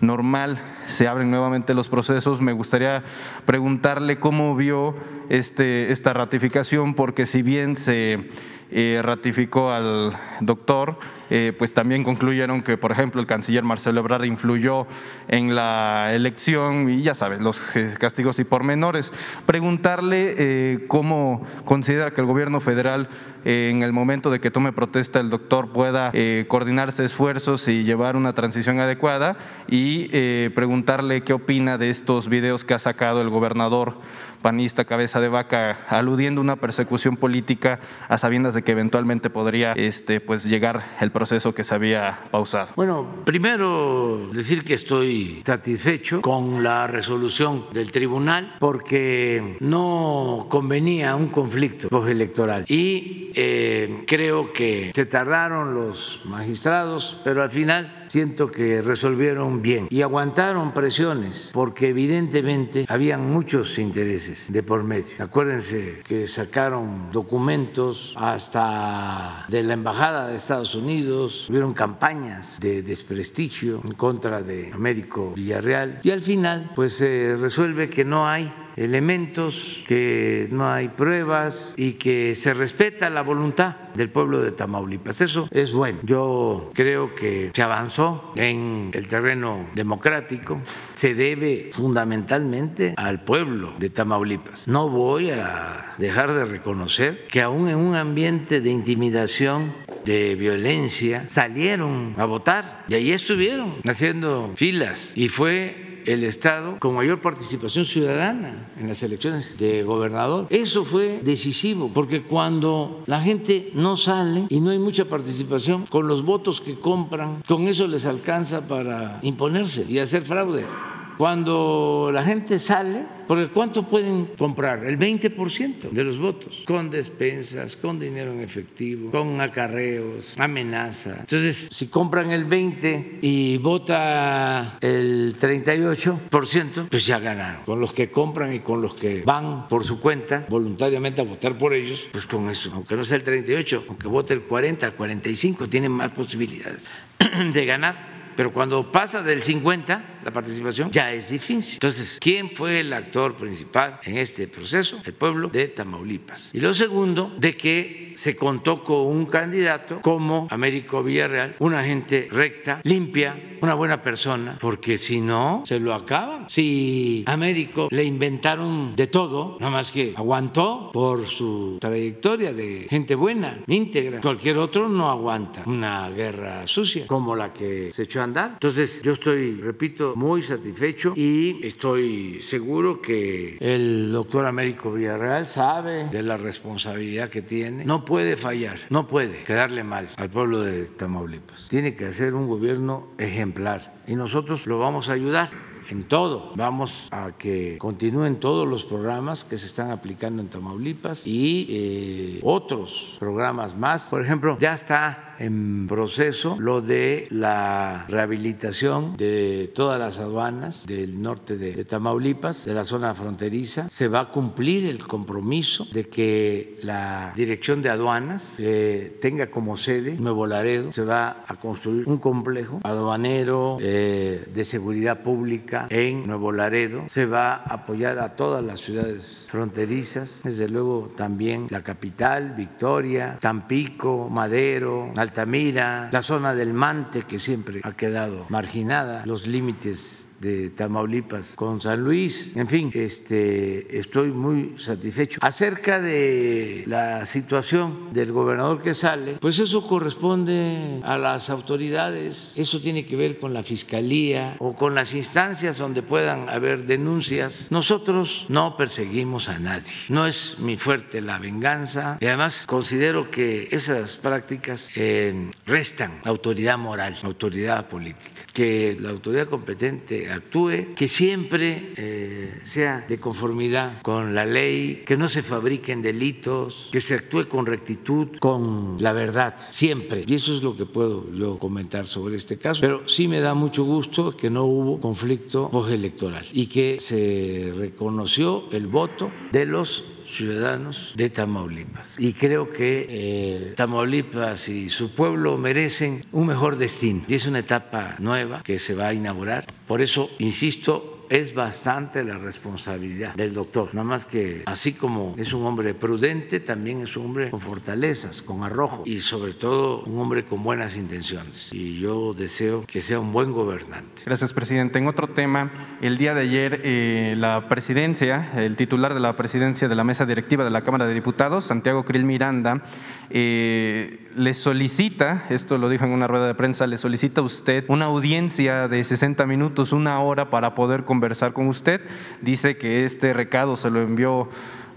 [0.00, 2.40] normal, se abren nuevamente los procesos.
[2.40, 3.02] Me gustaría
[3.44, 4.94] preguntarle cómo vio
[5.28, 8.30] este, esta ratificación, porque si bien se
[8.70, 10.98] eh, ratificó al doctor,
[11.30, 14.86] eh, pues también concluyeron que, por ejemplo, el canciller Marcelo Ebrard influyó
[15.28, 19.12] en la elección y ya sabes, los eh, castigos y pormenores.
[19.46, 23.08] Preguntarle cómo considera que el gobierno federal
[23.44, 26.12] en el momento de que tome protesta el doctor pueda
[26.48, 29.36] coordinarse esfuerzos y llevar una transición adecuada
[29.68, 30.08] y
[30.50, 33.98] preguntarle qué opina de estos videos que ha sacado el gobernador
[34.44, 37.80] panista cabeza de vaca aludiendo a una persecución política
[38.10, 42.68] a sabiendas de que eventualmente podría este, pues, llegar el proceso que se había pausado?
[42.76, 51.28] Bueno, primero decir que estoy satisfecho con la resolución del tribunal porque no convenía un
[51.28, 58.80] conflicto electoral y eh, creo que se tardaron los magistrados, pero al final siento que
[58.80, 65.16] resolvieron bien y aguantaron presiones porque evidentemente habían muchos intereses de por medio.
[65.18, 73.80] Acuérdense que sacaron documentos hasta de la Embajada de Estados Unidos, hubieron campañas de desprestigio
[73.82, 79.82] en contra de Américo Villarreal y al final pues se resuelve que no hay elementos,
[79.86, 85.20] que no hay pruebas y que se respeta la voluntad del pueblo de Tamaulipas.
[85.20, 85.98] Eso es bueno.
[86.02, 90.60] Yo creo que se avanzó en el terreno democrático,
[90.94, 94.66] se debe fundamentalmente al pueblo de Tamaulipas.
[94.66, 99.72] No voy a dejar de reconocer que aún en un ambiente de intimidación,
[100.04, 106.94] de violencia, salieron a votar y ahí estuvieron haciendo filas y fue el Estado con
[106.94, 110.46] mayor participación ciudadana en las elecciones de gobernador.
[110.50, 116.06] Eso fue decisivo, porque cuando la gente no sale y no hay mucha participación, con
[116.06, 120.66] los votos que compran, con eso les alcanza para imponerse y hacer fraude.
[121.16, 124.84] Cuando la gente sale, porque ¿cuánto pueden comprar?
[124.84, 131.18] El 20% de los votos, con despensas, con dinero en efectivo, con acarreos, amenaza.
[131.20, 137.64] Entonces, si compran el 20 y vota el 38%, pues ya ganaron.
[137.64, 141.56] Con los que compran y con los que van por su cuenta voluntariamente a votar
[141.56, 144.92] por ellos, pues con eso, aunque no sea el 38, aunque vote el 40, el
[144.94, 146.84] 45, tienen más posibilidades
[147.52, 151.74] de ganar pero cuando pasa del 50, la participación ya es difícil.
[151.74, 155.00] Entonces, ¿quién fue el actor principal en este proceso?
[155.04, 156.50] El pueblo de Tamaulipas.
[156.54, 162.28] Y lo segundo, de que se contó con un candidato como Américo Villarreal, una gente
[162.30, 166.48] recta, limpia, una buena persona, porque si no, se lo acaban.
[166.48, 173.14] Si Américo le inventaron de todo, nada más que aguantó por su trayectoria de gente
[173.14, 174.20] buena, íntegra.
[174.20, 178.50] Cualquier otro no aguanta una guerra sucia como la que se echó a andar.
[178.54, 186.08] Entonces, yo estoy, repito, muy satisfecho y estoy seguro que el doctor Américo Villarreal sabe
[186.08, 187.84] de la responsabilidad que tiene.
[187.84, 191.68] No puede fallar, no puede quedarle mal al pueblo de Tamaulipas.
[191.68, 195.50] Tiene que hacer un gobierno ejemplar y nosotros lo vamos a ayudar
[195.90, 196.52] en todo.
[196.56, 202.40] Vamos a que continúen todos los programas que se están aplicando en Tamaulipas y eh,
[202.42, 204.08] otros programas más.
[204.08, 211.20] Por ejemplo, ya está en proceso lo de la rehabilitación de todas las aduanas del
[211.20, 213.88] norte de, Tamaulipas, de la zona fronteriza.
[213.90, 219.76] Se va a cumplir el compromiso de que la dirección de aduanas eh, tenga como
[219.76, 220.92] sede Nuevo Laredo.
[220.92, 227.04] Se va a construir un complejo aduanero eh, de seguridad pública en Nuevo Laredo.
[227.08, 233.38] Se va a apoyar a todas las ciudades fronterizas, desde luego también la capital, Victoria,
[233.40, 240.70] Tampico, Madero, Altamira, la zona del Mante que siempre ha quedado marginada, los límites de
[240.70, 242.54] Tamaulipas con San Luis.
[242.54, 245.40] En fin, este, estoy muy satisfecho.
[245.42, 252.78] Acerca de la situación del gobernador que sale, pues eso corresponde a las autoridades, eso
[252.80, 257.68] tiene que ver con la fiscalía o con las instancias donde puedan haber denuncias.
[257.70, 263.68] Nosotros no perseguimos a nadie, no es mi fuerte la venganza y además considero que
[263.70, 271.92] esas prácticas eh, restan autoridad moral, autoridad política, que la autoridad competente actúe, que siempre
[271.96, 277.48] eh, sea de conformidad con la ley, que no se fabriquen delitos, que se actúe
[277.48, 280.24] con rectitud, con la verdad, siempre.
[280.26, 282.80] Y eso es lo que puedo yo comentar sobre este caso.
[282.80, 288.64] Pero sí me da mucho gusto que no hubo conflicto postelectoral y que se reconoció
[288.72, 292.18] el voto de los ciudadanos de Tamaulipas.
[292.18, 297.22] Y creo que eh, Tamaulipas y su pueblo merecen un mejor destino.
[297.28, 299.66] Y es una etapa nueva que se va a inaugurar.
[299.86, 303.92] Por eso, insisto, es bastante la responsabilidad del doctor.
[303.92, 308.40] Nada más que así como es un hombre prudente, también es un hombre con fortalezas,
[308.40, 311.72] con arrojo y sobre todo un hombre con buenas intenciones.
[311.72, 314.22] Y yo deseo que sea un buen gobernante.
[314.24, 315.00] Gracias, presidente.
[315.00, 319.88] En otro tema, el día de ayer eh, la presidencia, el titular de la presidencia
[319.88, 322.84] de la mesa directiva de la Cámara de Diputados, Santiago Krill Miranda,
[323.30, 327.84] eh, le solicita, esto lo dijo en una rueda de prensa, le solicita a usted
[327.88, 332.00] una audiencia de 60 minutos, una hora para poder conversar con usted.
[332.40, 334.48] Dice que este recado se lo envió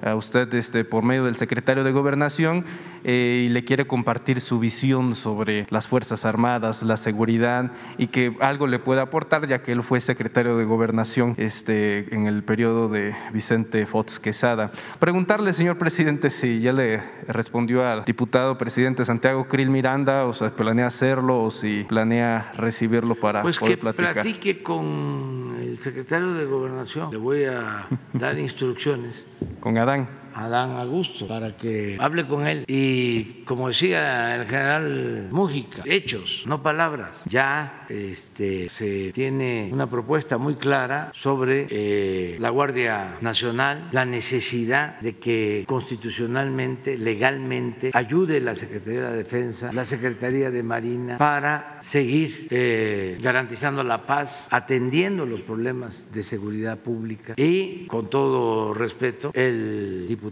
[0.04, 2.66] a usted este, por medio del secretario de Gobernación
[3.10, 8.36] eh, y le quiere compartir su visión sobre las Fuerzas Armadas, la seguridad y que
[8.42, 12.90] algo le pueda aportar, ya que él fue secretario de Gobernación este, en el periodo
[12.90, 14.72] de Vicente Fox Quesada.
[15.00, 20.50] Preguntarle, señor presidente, si ya le respondió al diputado presidente Santiago Krill Miranda, o sea,
[20.50, 24.14] planea hacerlo o si planea recibirlo para pues poder que platicar.
[24.16, 27.10] platique con el secretario de Gobernación.
[27.10, 29.26] Le voy a dar instrucciones
[29.62, 30.27] Con Adán.
[30.38, 32.64] Adán Augusto para que hable con él.
[32.68, 37.24] Y como decía el general Mújica, hechos, no palabras.
[37.28, 45.00] Ya este, se tiene una propuesta muy clara sobre eh, la Guardia Nacional, la necesidad
[45.00, 52.48] de que constitucionalmente, legalmente, ayude la Secretaría de Defensa, la Secretaría de Marina para seguir
[52.52, 60.06] eh, garantizando la paz, atendiendo los problemas de seguridad pública y, con todo respeto, el
[60.08, 60.27] diputado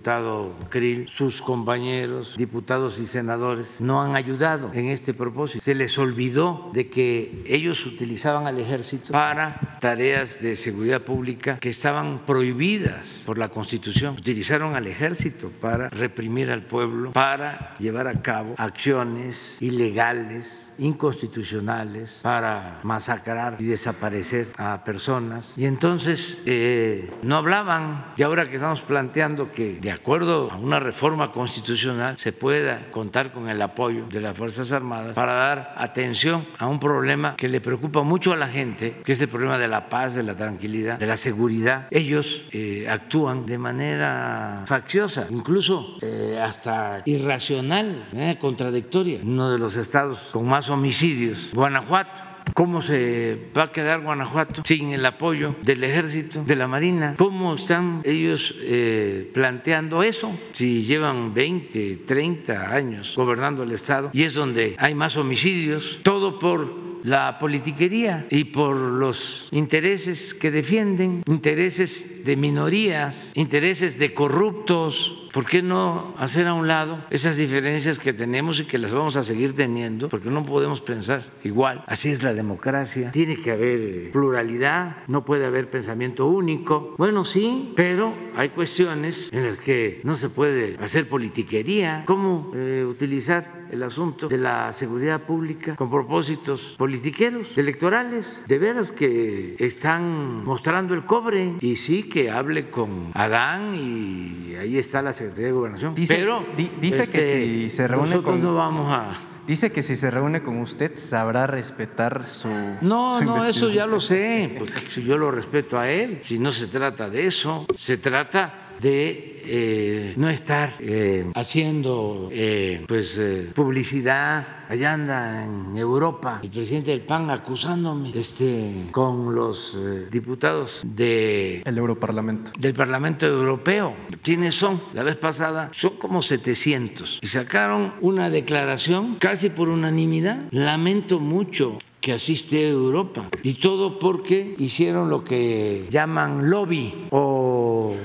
[0.69, 5.63] Krill, sus compañeros, diputados y senadores, no han ayudado en este propósito.
[5.63, 11.69] Se les olvidó de que ellos utilizaban al ejército para tareas de seguridad pública que
[11.69, 14.15] estaban prohibidas por la Constitución.
[14.17, 22.79] Utilizaron al ejército para reprimir al pueblo, para llevar a cabo acciones ilegales, inconstitucionales, para
[22.83, 25.57] masacrar y desaparecer a personas.
[25.57, 28.13] Y entonces eh, no hablaban.
[28.17, 33.32] Y ahora que estamos planteando que de acuerdo a una reforma constitucional se pueda contar
[33.32, 37.61] con el apoyo de las Fuerzas Armadas para dar atención a un problema que le
[37.61, 40.99] preocupa mucho a la gente, que es el problema de la paz, de la tranquilidad,
[40.99, 41.88] de la seguridad.
[41.91, 49.19] Ellos eh, actúan de manera facciosa, incluso eh, hasta irracional, eh, contradictoria.
[49.23, 54.93] Uno de los estados con más homicidios, Guanajuato ¿Cómo se va a quedar Guanajuato sin
[54.93, 57.16] el apoyo del ejército, de la marina?
[57.18, 64.24] ¿Cómo están ellos eh, planteando eso si llevan 20, 30 años gobernando el Estado y
[64.24, 65.99] es donde hay más homicidios?
[66.03, 74.14] Todo por la politiquería y por los intereses que defienden, intereses de minorías, intereses de
[74.14, 75.24] corruptos.
[75.36, 79.17] ¿Por qué no hacer a un lado esas diferencias que tenemos y que las vamos
[79.17, 80.07] a seguir teniendo?
[80.07, 81.83] Porque no podemos pensar igual.
[81.88, 83.11] Así es la democracia.
[83.11, 86.95] Tiene que haber pluralidad, no puede haber pensamiento único.
[86.97, 92.03] Bueno, sí, pero hay cuestiones en las que no se puede hacer politiquería.
[92.05, 98.91] ¿Cómo eh, utilizar el asunto de la seguridad pública con propósitos politiqueros, electorales, de veras
[98.91, 101.55] que están mostrando el cobre.
[101.61, 105.95] Y sí que hable con Adán y ahí está la Secretaría de Gobernación.
[105.95, 109.17] Dice- Pero di- dice que este, si se reúne nosotros con- no vamos a...
[109.47, 112.47] Dice que si se reúne con usted sabrá respetar su.
[112.82, 116.39] No, su no, eso ya lo sé, porque si yo lo respeto a él, si
[116.39, 123.17] no se trata de eso, se trata de eh, no estar eh, haciendo eh, pues
[123.19, 124.47] eh, publicidad.
[124.67, 131.61] Allá anda en Europa el presidente del PAN acusándome este, con los eh, diputados de
[131.63, 132.51] El Europarlamento.
[132.57, 133.95] del Parlamento Europeo.
[134.23, 134.82] ¿Quiénes son?
[134.95, 140.45] La vez pasada son como 700 y sacaron una declaración casi por unanimidad.
[140.49, 147.95] Lamento mucho que asiste a Europa y todo porque hicieron lo que llaman lobby o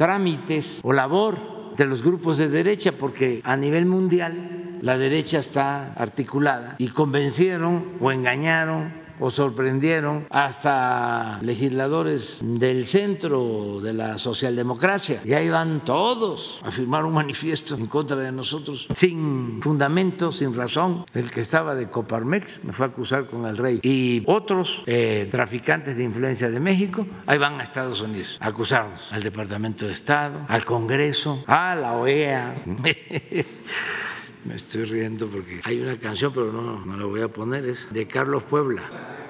[0.00, 5.92] trámites o labor de los grupos de derecha porque a nivel mundial la derecha está
[5.92, 15.20] articulada y convencieron o engañaron o sorprendieron hasta legisladores del centro de la socialdemocracia.
[15.24, 20.54] Y ahí van todos a firmar un manifiesto en contra de nosotros, sin fundamento, sin
[20.54, 21.04] razón.
[21.14, 23.80] El que estaba de Coparmex me fue a acusar con el rey.
[23.82, 29.00] Y otros eh, traficantes de influencia de México, ahí van a Estados Unidos a acusarnos
[29.10, 32.64] al Departamento de Estado, al Congreso, a la OEA.
[34.44, 37.86] Me estoy riendo porque hay una canción, pero no, no la voy a poner, es
[37.90, 38.82] de Carlos Puebla.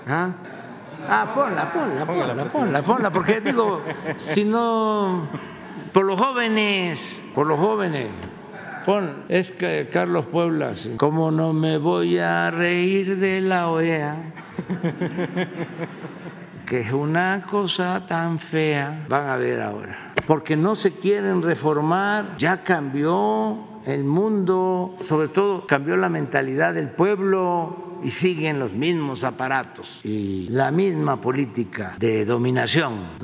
[0.07, 0.33] ¿Ah?
[1.09, 3.83] Ah, ponla, ponla, ponla, ponla, ponla, porque digo,
[4.17, 5.29] si no,
[5.93, 8.09] por los jóvenes, por los jóvenes,
[8.85, 10.95] pon, es que Carlos Puebla, sí.
[10.97, 14.33] ¿cómo no me voy a reír de la OEA?
[16.71, 22.37] Que es una cosa tan fea, van a ver ahora, porque no se quieren reformar,
[22.39, 29.25] ya cambió el mundo, sobre todo cambió la mentalidad del pueblo y siguen los mismos
[29.25, 33.19] aparatos y la misma política de dominación,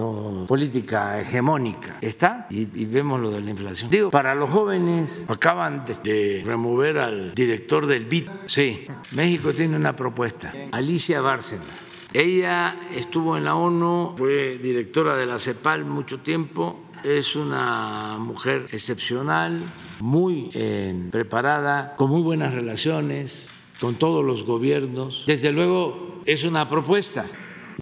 [0.49, 1.99] política hegemónica.
[2.01, 3.88] Está y, y, vemos lo de la inflación.
[3.92, 8.28] Digo, para los jóvenes acaban de, de remover al director del BID.
[8.47, 10.53] Sí, México tiene una propuesta.
[10.72, 11.86] Alicia Bárcena.
[12.17, 18.69] Ella estuvo en la ONU, fue directora de la CEPAL mucho tiempo, es una mujer
[18.73, 19.61] excepcional,
[20.01, 23.51] muy eh, preparada, con muy buenas relaciones
[23.83, 25.25] con todos los gobiernos.
[25.27, 27.27] Desde luego es una propuesta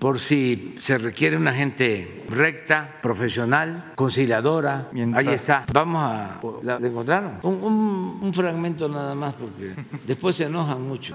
[0.01, 4.91] por si se requiere una gente recta, profesional, conciliadora.
[5.14, 5.64] Ahí está.
[5.72, 6.41] Vamos a...
[6.64, 7.39] ¿La, ¿la encontraron?
[7.45, 11.14] Un, un, un fragmento nada más porque después se enojan mucho.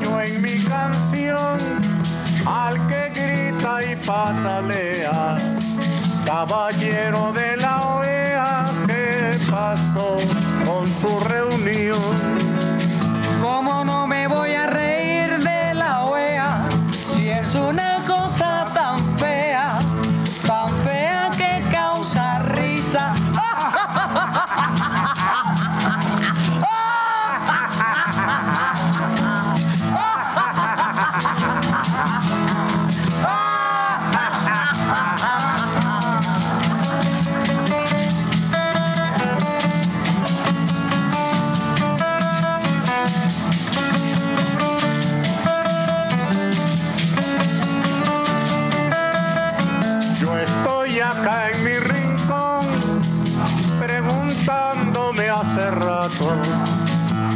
[0.00, 1.60] Yo en mi canción
[2.44, 5.36] al que grita y patalea,
[6.24, 10.16] caballero de la OEA, ¿qué pasó
[10.66, 12.16] con su reunión?
[13.40, 16.68] ¿Cómo no me voy a reír de la OEA
[17.14, 17.95] si es una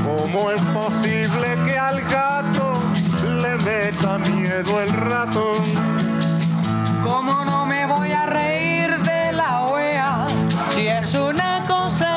[0.05, 2.73] ¿Cómo es posible que al gato
[3.23, 5.63] le meta miedo el ratón?
[7.05, 10.27] ¿Cómo no me voy a reír de la OEA
[10.75, 12.10] si es una cosa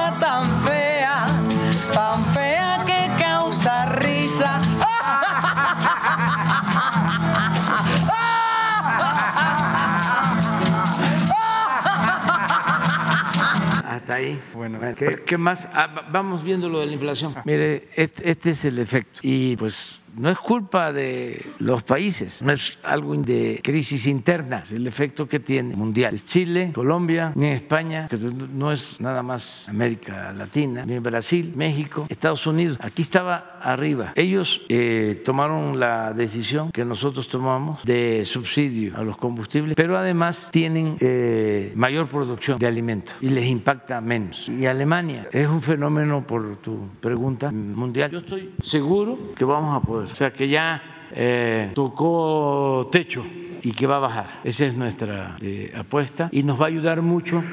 [14.14, 14.39] Ahí.
[14.53, 15.68] Bueno, ¿qué, qué más?
[15.74, 17.36] Ah, vamos viendo lo de la inflación.
[17.45, 19.20] Mire, este, este es el efecto.
[19.24, 24.72] Y pues no es culpa de los países, no es algo de crisis interna, es
[24.72, 26.20] el efecto que tiene mundial.
[26.24, 32.45] Chile, Colombia, ni España, que no es nada más América Latina, ni Brasil, México, Estados
[32.47, 32.78] Unidos.
[32.82, 34.14] Aquí estaba arriba.
[34.16, 40.49] Ellos eh, tomaron la decisión que nosotros tomamos de subsidio a los combustibles, pero además
[40.51, 44.49] tienen eh, mayor producción de alimentos y les impacta menos.
[44.49, 48.11] Y Alemania es un fenómeno, por tu pregunta, mundial.
[48.11, 53.26] Yo estoy seguro que vamos a poder o sea que ya eh, tocó techo
[53.62, 54.41] y que va a bajar.
[54.43, 57.43] Esa es nuestra eh, apuesta y nos va a ayudar mucho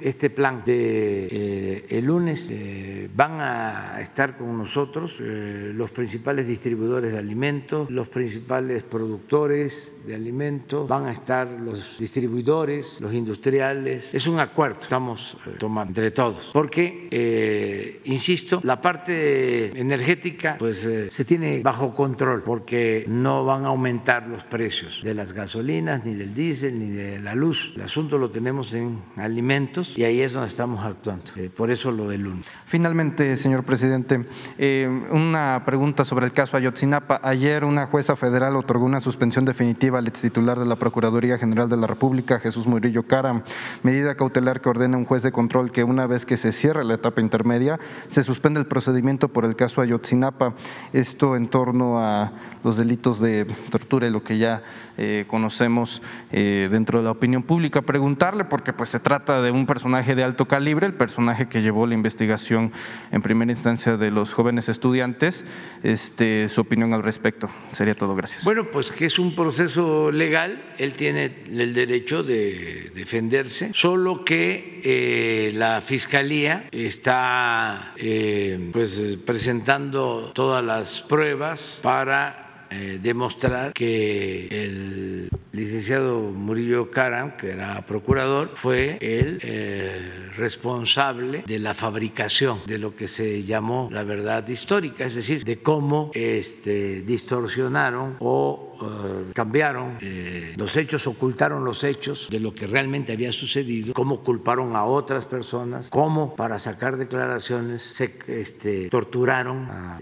[0.00, 6.46] este plan de eh, el lunes eh, van a estar con nosotros eh, los principales
[6.46, 14.14] distribuidores de alimentos, los principales productores de alimentos, van a estar los distribuidores, los industriales.
[14.14, 21.24] Es un acuerdo que estamos tomando entre todos, porque, insisto, la parte energética pues se
[21.24, 26.34] tiene bajo control, porque no van a aumentar los precios de las gasolinas, ni del
[26.34, 27.72] diésel, ni de la luz.
[27.76, 31.24] El asunto lo tenemos en alimentos y ahí es donde estamos actuando.
[31.36, 32.46] Eh, por eso lo del lunes.
[32.66, 34.26] Finalmente, señor presidente,
[34.58, 37.20] eh, una pregunta sobre el caso Ayotzinapa.
[37.22, 41.68] Ayer una jueza federal otorgó una suspensión definitiva al ex titular de la Procuraduría General
[41.68, 43.42] de la República, Jesús Murillo Cara,
[43.82, 46.94] medida cautelar que ordena un juez de control que una vez que se cierre la
[46.94, 47.78] etapa intermedia,
[48.08, 50.54] se suspende el procedimiento por el caso Ayotzinapa.
[50.92, 52.32] Esto en torno a
[52.64, 54.62] los delitos de tortura y lo que ya
[54.96, 57.82] eh, conocemos dentro de la opinión pública.
[57.82, 61.86] Preguntarle, porque pues se trata de un personaje de alto calibre, el personaje que llevó
[61.86, 62.72] la investigación
[63.12, 65.44] en primera instancia de los jóvenes estudiantes,
[65.84, 67.48] este, su opinión al respecto.
[67.70, 68.42] Sería todo, gracias.
[68.42, 74.80] Bueno, pues que es un proceso legal, él tiene el derecho de defenderse, solo que
[74.82, 85.30] eh, la Fiscalía está eh, pues presentando todas las pruebas para eh, demostrar que el
[85.58, 92.94] licenciado Murillo Caram, que era procurador, fue el eh, responsable de la fabricación de lo
[92.94, 99.98] que se llamó la verdad histórica, es decir, de cómo este, distorsionaron o eh, cambiaron
[100.00, 104.84] eh, los hechos, ocultaron los hechos de lo que realmente había sucedido, cómo culparon a
[104.84, 109.98] otras personas, cómo para sacar declaraciones se este, torturaron a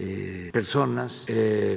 [0.52, 1.26] personas,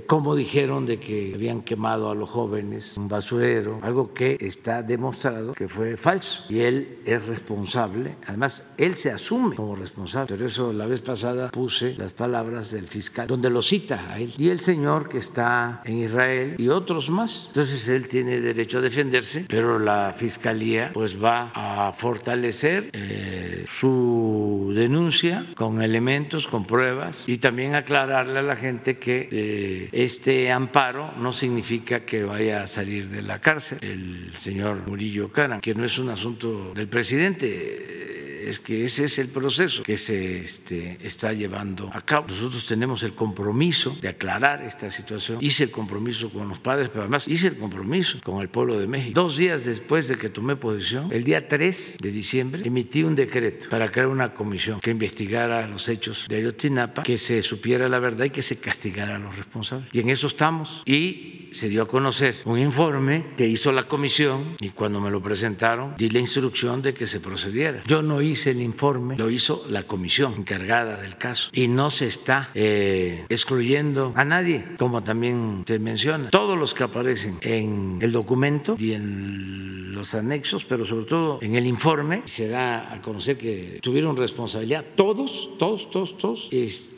[0.07, 5.53] cómo dijeron de que habían quemado a los jóvenes un basurero algo que está demostrado
[5.53, 8.15] que fue falso y él es responsable.
[8.27, 10.35] Además, él se asume como responsable.
[10.35, 14.33] Por eso la vez pasada puse las palabras del fiscal, donde lo cita a él.
[14.37, 17.45] Y el señor que está en Israel y otros más.
[17.49, 24.71] Entonces él tiene derecho a defenderse, pero la fiscalía pues va a fortalecer eh, su
[24.75, 31.11] denuncia con elementos, con pruebas y también aclararle a la gente que eh, este amparo
[31.17, 35.83] no significa que vaya a salir de la cárcel el señor Murillo Cara, que no
[35.83, 41.33] es un asunto del presidente es que ese es el proceso que se este, está
[41.33, 42.27] llevando a cabo.
[42.27, 45.39] Nosotros tenemos el compromiso de aclarar esta situación.
[45.41, 48.87] Hice el compromiso con los padres, pero además hice el compromiso con el pueblo de
[48.87, 49.19] México.
[49.21, 53.69] Dos días después de que tomé posición, el día 3 de diciembre, emití un decreto
[53.69, 58.25] para crear una comisión que investigara los hechos de Ayotzinapa, que se supiera la verdad
[58.25, 59.89] y que se castigara a los responsables.
[59.91, 60.83] Y en eso estamos.
[60.85, 65.21] Y se dio a conocer un informe que hizo la comisión y cuando me lo
[65.21, 67.81] presentaron di la instrucción de que se procediera.
[67.87, 72.07] Yo no hice el informe, lo hizo la comisión encargada del caso y no se
[72.07, 76.29] está eh, excluyendo a nadie, como también se menciona.
[76.29, 81.55] Todos los que aparecen en el documento y en los anexos, pero sobre todo en
[81.55, 84.85] el informe, se da a conocer que tuvieron responsabilidad.
[84.95, 86.49] Todos, todos, todos, todos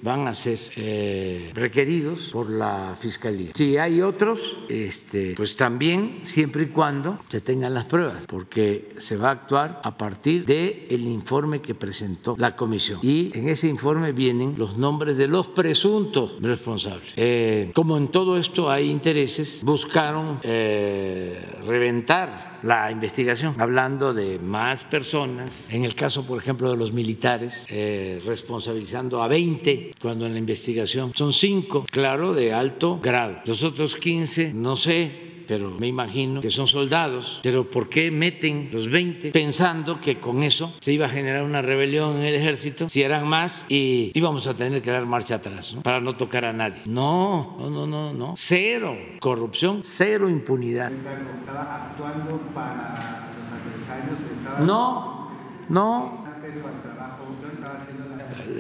[0.01, 3.51] van a ser eh, requeridos por la fiscalía.
[3.55, 9.17] Si hay otros, este, pues también siempre y cuando se tengan las pruebas, porque se
[9.17, 12.99] va a actuar a partir del el informe informe que presentó la comisión.
[13.03, 17.13] Y en ese informe vienen los nombres de los presuntos responsables.
[17.15, 24.83] Eh, como en todo esto hay intereses, buscaron eh, reventar la investigación, hablando de más
[24.85, 30.33] personas, en el caso, por ejemplo, de los militares, eh, responsabilizando a 20, cuando en
[30.33, 33.39] la investigación son 5, claro, de alto grado.
[33.45, 37.41] Los otros 15, no sé, pero me imagino que son soldados.
[37.43, 41.61] Pero ¿por qué meten los 20 pensando que con eso se iba a generar una
[41.61, 42.87] rebelión en el ejército?
[42.87, 46.53] Si eran más y íbamos a tener que dar marcha atrás para no tocar a
[46.53, 46.81] nadie.
[46.85, 48.33] No, no, no, no, no.
[48.37, 50.89] Cero corrupción, cero impunidad.
[50.89, 54.65] actuando para los adversarios?
[54.65, 55.31] No,
[55.67, 56.21] no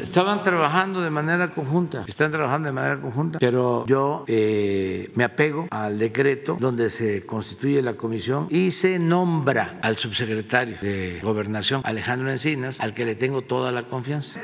[0.01, 5.67] estaban trabajando de manera conjunta, están trabajando de manera conjunta, pero yo eh, me apego
[5.69, 12.31] al decreto donde se constituye la comisión y se nombra al subsecretario de Gobernación, Alejandro
[12.31, 14.39] Encinas, al que le tengo toda la confianza.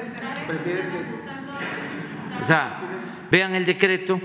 [2.40, 2.80] O sea,
[3.32, 4.20] vean el decreto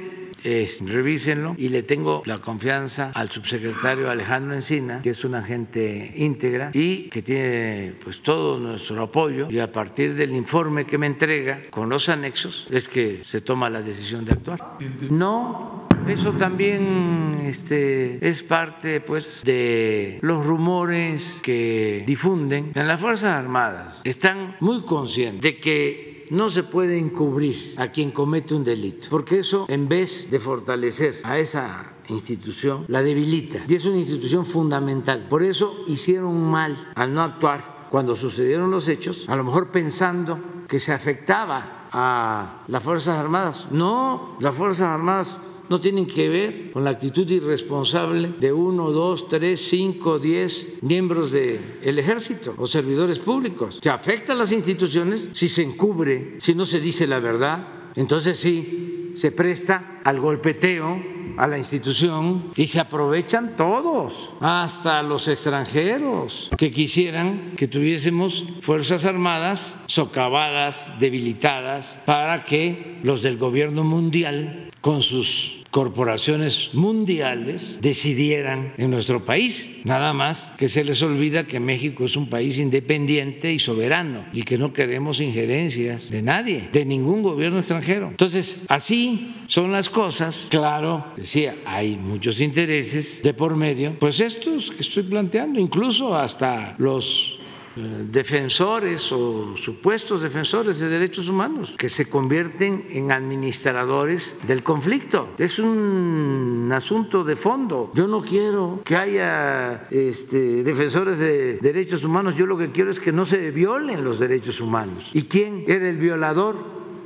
[0.44, 6.70] revísenlo y le tengo la confianza al subsecretario Alejandro Encina, que es un agente íntegra
[6.72, 11.62] y que tiene pues todo nuestro apoyo y a partir del informe que me entrega
[11.70, 14.78] con los anexos es que se toma la decisión de actuar.
[15.10, 23.34] No, eso también este, es parte pues de los rumores que difunden en las Fuerzas
[23.34, 24.00] Armadas.
[24.04, 29.38] Están muy conscientes de que no se puede encubrir a quien comete un delito, porque
[29.38, 33.64] eso en vez de fortalecer a esa institución, la debilita.
[33.68, 35.26] Y es una institución fundamental.
[35.28, 40.38] Por eso hicieron mal al no actuar cuando sucedieron los hechos, a lo mejor pensando
[40.66, 43.68] que se afectaba a las Fuerzas Armadas.
[43.70, 45.38] No, las Fuerzas Armadas
[45.72, 51.32] no tienen que ver con la actitud irresponsable de uno, dos, tres, cinco, diez miembros
[51.32, 53.78] del ejército o servidores públicos.
[53.80, 57.66] Se afecta a las instituciones si se encubre, si no se dice la verdad.
[57.94, 61.00] Entonces sí, se presta al golpeteo
[61.38, 69.06] a la institución y se aprovechan todos, hasta los extranjeros que quisieran que tuviésemos fuerzas
[69.06, 78.90] armadas socavadas, debilitadas, para que los del gobierno mundial con sus corporaciones mundiales decidieran en
[78.90, 79.70] nuestro país.
[79.84, 84.42] Nada más que se les olvida que México es un país independiente y soberano y
[84.42, 88.08] que no queremos injerencias de nadie, de ningún gobierno extranjero.
[88.08, 90.48] Entonces, así son las cosas.
[90.50, 96.74] Claro, decía, hay muchos intereses de por medio, pues estos que estoy planteando, incluso hasta
[96.76, 97.38] los
[97.76, 105.28] defensores o supuestos defensores de derechos humanos que se convierten en administradores del conflicto.
[105.38, 107.90] Es un asunto de fondo.
[107.94, 113.00] Yo no quiero que haya este, defensores de derechos humanos, yo lo que quiero es
[113.00, 115.10] que no se violen los derechos humanos.
[115.12, 116.56] ¿Y quién era el violador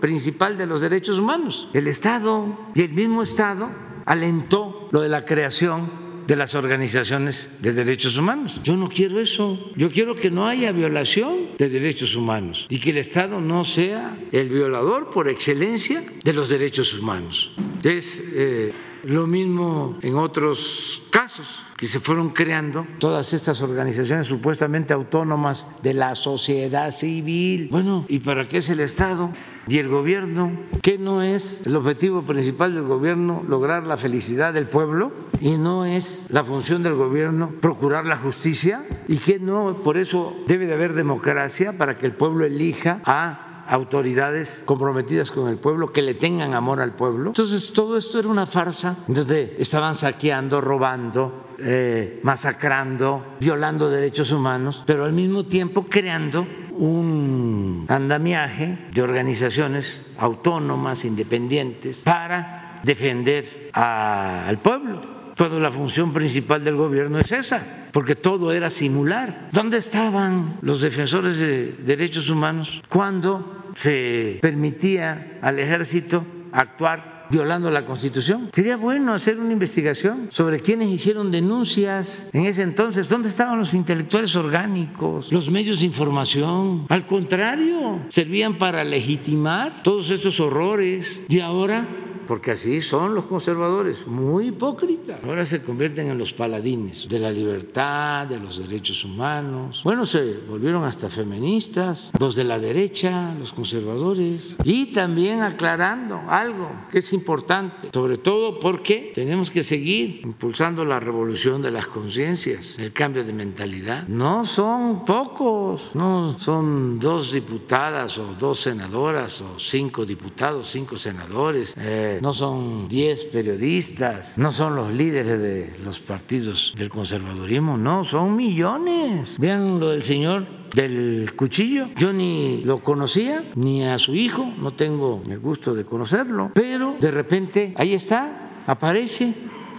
[0.01, 1.69] principal de los derechos humanos?
[1.73, 2.47] El Estado.
[2.75, 3.71] Y el mismo Estado
[4.05, 8.61] alentó lo de la creación de las organizaciones de derechos humanos.
[8.63, 9.59] Yo no quiero eso.
[9.77, 14.19] Yo quiero que no haya violación de derechos humanos y que el Estado no sea
[14.33, 17.53] el violador por excelencia de los derechos humanos.
[17.83, 18.73] Es eh,
[19.05, 21.47] lo mismo en otros casos
[21.77, 27.69] que se fueron creando todas estas organizaciones supuestamente autónomas de la sociedad civil.
[27.71, 29.31] Bueno, ¿y para qué es el Estado
[29.67, 30.53] y el gobierno?
[30.83, 35.13] ¿Qué no es el objetivo principal del gobierno lograr la felicidad del pueblo?
[35.41, 38.85] ¿Y no es la función del gobierno procurar la justicia?
[39.09, 39.83] ¿Y qué no?
[39.83, 45.49] Por eso debe de haber democracia para que el pueblo elija a autoridades comprometidas con
[45.49, 47.31] el pueblo, que le tengan amor al pueblo.
[47.31, 54.83] Entonces todo esto era una farsa, donde estaban saqueando, robando, eh, masacrando, violando derechos humanos,
[54.87, 65.01] pero al mismo tiempo creando un andamiaje de organizaciones autónomas, independientes, para defender al pueblo.
[65.35, 69.51] Toda la función principal del gobierno es esa, porque todo era simular.
[69.53, 77.85] ¿Dónde estaban los defensores de derechos humanos cuando se permitía al ejército actuar violando la
[77.85, 78.51] Constitución.
[78.53, 83.09] Sería bueno hacer una investigación sobre quienes hicieron denuncias en ese entonces.
[83.09, 86.87] ¿Dónde estaban los intelectuales orgánicos, los medios de información?
[86.89, 91.21] Al contrario, servían para legitimar todos estos horrores.
[91.29, 91.87] Y ahora
[92.27, 95.21] porque así son los conservadores, muy hipócritas.
[95.25, 99.81] Ahora se convierten en los paladines de la libertad, de los derechos humanos.
[99.85, 104.57] Bueno, se volvieron hasta feministas, los de la derecha, los conservadores.
[104.65, 111.01] Y también aclarando algo que es importante, sobre todo porque tenemos que seguir impulsando la
[111.01, 114.07] revolución de las conciencias, el cambio de mentalidad.
[114.09, 121.75] No son pocos, no son dos diputadas o dos senadoras o cinco diputados, cinco senadores.
[121.79, 128.05] Eh, no son 10 periodistas, no son los líderes de los partidos del conservadurismo, no,
[128.05, 129.37] son millones.
[129.39, 131.89] Vean lo del señor del cuchillo.
[131.97, 136.97] Yo ni lo conocía, ni a su hijo, no tengo el gusto de conocerlo, pero
[137.01, 139.35] de repente ahí está, aparece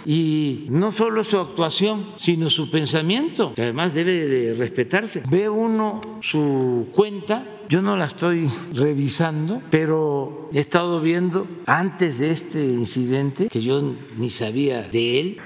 [0.07, 5.21] y no solo su actuación, sino su pensamiento, que además debe de respetarse.
[5.29, 12.29] Ve uno su cuenta yo no la estoy revisando, pero he estado viendo antes de
[12.29, 13.81] este incidente, que yo
[14.15, 15.37] ni sabía de él,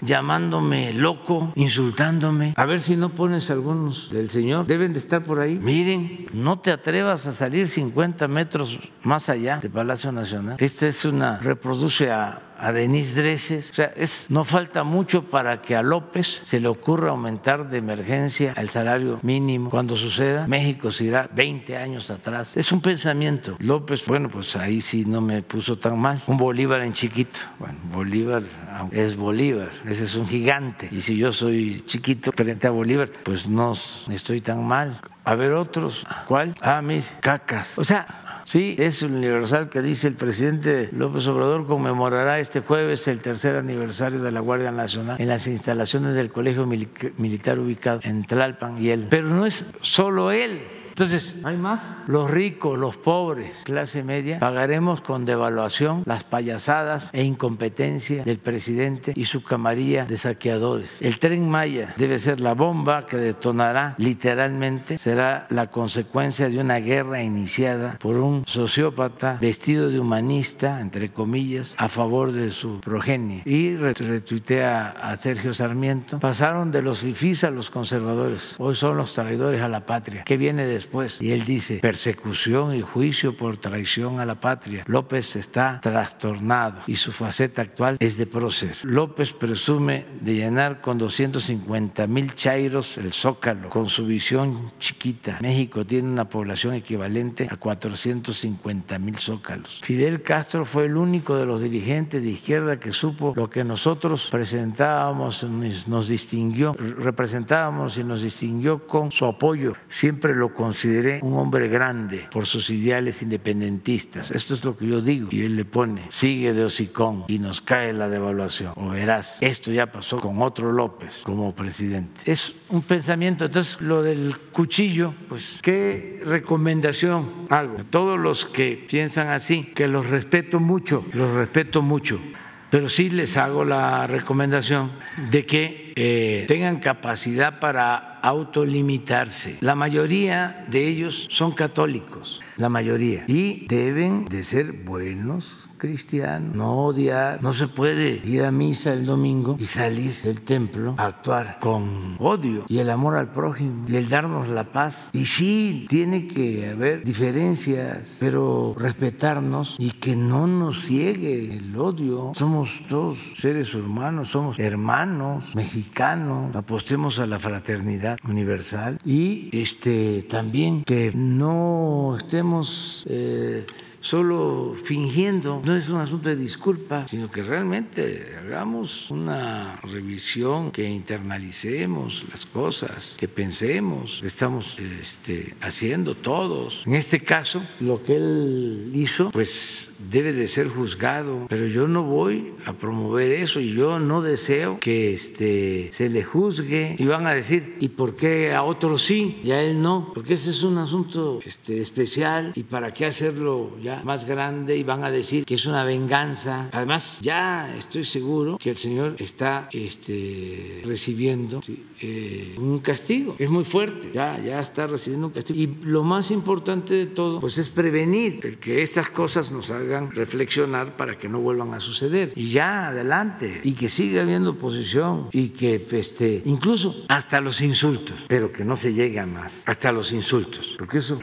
[0.00, 2.54] llamándome loco, insultándome.
[2.56, 4.66] A ver si no pones algunos del Señor.
[4.66, 5.58] Deben de estar por ahí.
[5.58, 10.56] Miren, no te atrevas a salir 50 metros más allá del Palacio Nacional.
[10.58, 13.64] Esta es una, reproduce a a Denise Dresser.
[13.70, 17.78] O sea, es, no falta mucho para que a López se le ocurra aumentar de
[17.78, 19.70] emergencia el salario mínimo.
[19.70, 22.56] Cuando suceda, México se irá 20 años atrás.
[22.56, 23.56] Es un pensamiento.
[23.58, 26.22] López, bueno, pues ahí sí no me puso tan mal.
[26.26, 27.40] Un Bolívar en chiquito.
[27.58, 28.42] Bueno, Bolívar
[28.90, 30.88] es Bolívar, ese es un gigante.
[30.90, 33.74] Y si yo soy chiquito frente a Bolívar, pues no
[34.10, 35.00] estoy tan mal.
[35.24, 36.06] A ver otros.
[36.28, 36.54] ¿Cuál?
[36.60, 37.76] Ah, mis cacas.
[37.76, 38.06] O sea,
[38.46, 44.22] Sí, es universal que dice el presidente López Obrador conmemorará este jueves el tercer aniversario
[44.22, 49.08] de la Guardia Nacional en las instalaciones del Colegio Militar ubicado en Tlalpan y él.
[49.10, 50.62] Pero no es solo él
[50.96, 51.82] Entonces, ¿hay más?
[52.06, 59.12] Los ricos, los pobres, clase media, pagaremos con devaluación las payasadas e incompetencia del presidente
[59.14, 60.88] y su camarilla de saqueadores.
[61.00, 66.78] El tren Maya debe ser la bomba que detonará literalmente, será la consecuencia de una
[66.78, 73.42] guerra iniciada por un sociópata vestido de humanista, entre comillas, a favor de su progenie.
[73.44, 79.12] Y retuitea a Sergio Sarmiento, pasaron de los fifís a los conservadores, hoy son los
[79.12, 80.24] traidores a la patria.
[80.24, 80.85] ¿Qué viene después?
[81.20, 84.84] Y él dice, persecución y juicio por traición a la patria.
[84.86, 88.76] López está trastornado y su faceta actual es de prócer.
[88.82, 95.38] López presume de llenar con 250 mil chairos el zócalo, con su visión chiquita.
[95.40, 99.80] México tiene una población equivalente a 450 mil zócalos.
[99.82, 104.28] Fidel Castro fue el único de los dirigentes de izquierda que supo lo que nosotros
[104.30, 105.44] presentábamos,
[105.86, 109.74] nos distinguió, representábamos y nos distinguió con su apoyo.
[109.88, 114.30] Siempre lo consideré un hombre grande por sus ideales independentistas.
[114.30, 115.28] Esto es lo que yo digo.
[115.30, 118.74] Y él le pone, sigue de hocicón y nos cae la devaluación.
[118.76, 122.20] O verás, esto ya pasó con otro López como presidente.
[122.30, 123.46] Es un pensamiento.
[123.46, 127.78] Entonces, lo del cuchillo, pues, ¿qué recomendación hago?
[127.88, 132.20] Todos los que piensan así, que los respeto mucho, los respeto mucho
[132.68, 134.92] pero sí les hago la recomendación
[135.30, 139.58] de que eh, tengan capacidad para autolimitarse.
[139.60, 146.72] La mayoría de ellos son católicos, la mayoría, y deben de ser buenos cristiano, no
[146.84, 151.58] odiar, no se puede ir a misa el domingo y salir del templo a actuar
[151.60, 155.10] con odio y el amor al prójimo y el darnos la paz.
[155.12, 162.32] Y sí, tiene que haber diferencias, pero respetarnos y que no nos ciegue el odio.
[162.34, 170.84] Somos todos seres humanos, somos hermanos mexicanos, apostemos a la fraternidad universal y este también
[170.84, 173.66] que no estemos eh,
[174.06, 175.60] solo fingiendo.
[175.64, 182.46] No es un asunto de disculpa, sino que realmente hagamos una revisión, que internalicemos las
[182.46, 186.84] cosas, que pensemos, que estamos este, haciendo todos.
[186.86, 192.02] En este caso, lo que él hizo, pues debe de ser juzgado, pero yo no
[192.02, 197.26] voy a promover eso y yo no deseo que este, se le juzgue y van
[197.26, 200.12] a decir, ¿y por qué a otros sí y a él no?
[200.14, 204.82] Porque ese es un asunto este, especial y para qué hacerlo ya más grande y
[204.82, 206.68] van a decir que es una venganza.
[206.72, 211.60] Además, ya estoy seguro que el Señor está este, recibiendo
[212.00, 213.36] eh, un castigo.
[213.38, 215.58] Es muy fuerte, ya, ya está recibiendo un castigo.
[215.58, 220.96] Y lo más importante de todo, pues es prevenir que estas cosas nos hagan reflexionar
[220.96, 222.32] para que no vuelvan a suceder.
[222.34, 228.26] Y ya adelante, y que siga habiendo oposición, y que este, incluso hasta los insultos,
[228.28, 231.20] pero que no se llegue a más, hasta los insultos, porque eso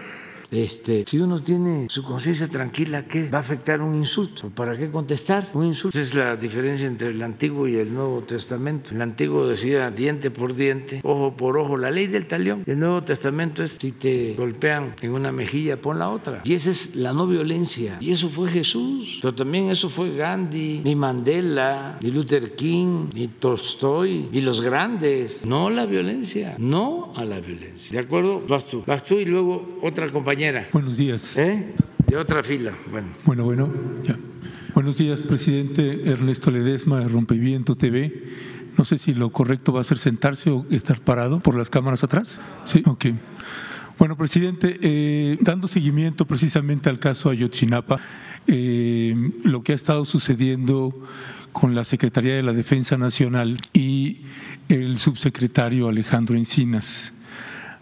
[0.54, 3.28] este, si uno tiene su conciencia tranquila, ¿qué?
[3.28, 4.52] Va a afectar un insulto.
[4.52, 5.98] ¿Para qué contestar un insulto?
[5.98, 8.94] Esa es la diferencia entre el Antiguo y el Nuevo Testamento.
[8.94, 12.64] El Antiguo decía diente por diente, ojo por ojo, la ley del talión.
[12.68, 16.42] El Nuevo Testamento es si te golpean en una mejilla, pon la otra.
[16.44, 17.98] Y esa es la no violencia.
[18.00, 19.20] Y eso fue Jesús.
[19.22, 25.46] Pero también eso fue Gandhi, ni Mandela, ni Luther King, ni Tolstoy, y los grandes.
[25.46, 27.92] No la violencia, no a la violencia.
[27.92, 28.44] ¿De acuerdo?
[28.48, 28.84] Vas tú.
[28.86, 30.43] Vas tú y luego otra compañera
[30.74, 31.38] Buenos días.
[31.38, 31.74] ¿Eh?
[32.06, 32.74] De otra fila.
[32.92, 33.74] Bueno, bueno, bueno
[34.04, 34.18] ya.
[34.74, 38.12] Buenos días, presidente Ernesto Ledesma de Rompeviento TV.
[38.78, 42.04] No sé si lo correcto va a ser sentarse o estar parado por las cámaras
[42.04, 42.42] atrás.
[42.66, 43.06] Sí, ok.
[43.98, 48.02] Bueno, presidente, eh, dando seguimiento precisamente al caso Ayotzinapa,
[48.46, 49.16] eh,
[49.46, 51.08] lo que ha estado sucediendo
[51.54, 54.24] con la Secretaría de la Defensa Nacional y
[54.68, 57.14] el subsecretario Alejandro Encinas.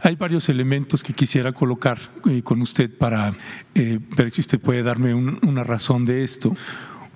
[0.04, 3.36] Hay varios elementos que quisiera colocar eh, con usted para
[3.76, 6.56] eh, ver si usted puede darme una razón de esto.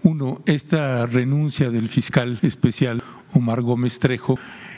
[0.03, 3.01] Uno, esta renuncia del fiscal especial
[3.33, 4.37] Omar Gómez Trejo,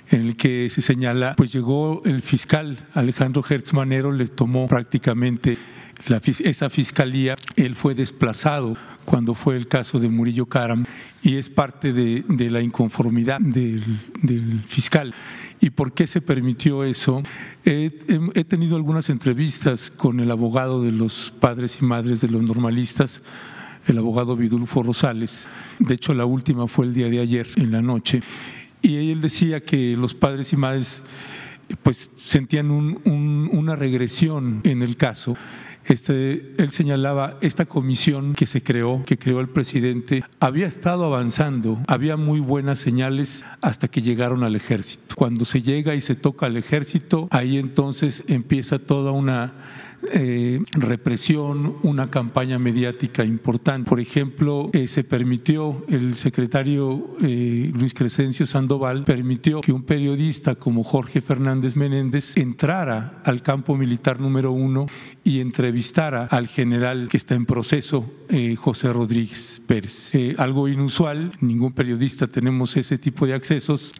[0.09, 5.57] en el que se señala, pues llegó el fiscal Alejandro Hertz Manero, le tomó prácticamente
[6.45, 10.85] esa fiscalía, él fue desplazado cuando fue el caso de Murillo Karam
[11.21, 15.13] y es parte de, la inconformidad del fiscal.
[15.59, 17.23] ¿Y por qué se permitió eso?
[17.65, 17.89] He,
[18.47, 23.23] tenido algunas entrevistas con el abogado de los padres y madres de los normalistas,
[23.87, 25.47] el abogado Vidulfo Rosales.
[25.79, 28.21] De hecho, la última fue el día de ayer, en la noche.
[28.81, 31.03] Y él decía que los padres y madres
[31.83, 35.35] pues sentían una regresión en el caso
[35.87, 41.79] Este, él señalaba esta comisión que se creó, que creó el presidente, había estado avanzando,
[41.87, 45.15] había muy buenas señales hasta que llegaron al ejército.
[45.15, 49.53] Cuando se llega y se toca al ejército, ahí entonces empieza toda una
[50.11, 53.89] eh, represión, una campaña mediática importante.
[53.89, 60.55] Por ejemplo, eh, se permitió, el secretario eh, Luis Crescencio Sandoval permitió que un periodista
[60.55, 64.87] como Jorge Fernández Menéndez entrara al campo militar número uno
[65.23, 68.05] y entrevistara al general que está en proceso,
[68.57, 70.11] José Rodríguez Pérez.
[70.37, 73.93] algo inusual, ningún periodista tenemos ese tipo de accesos,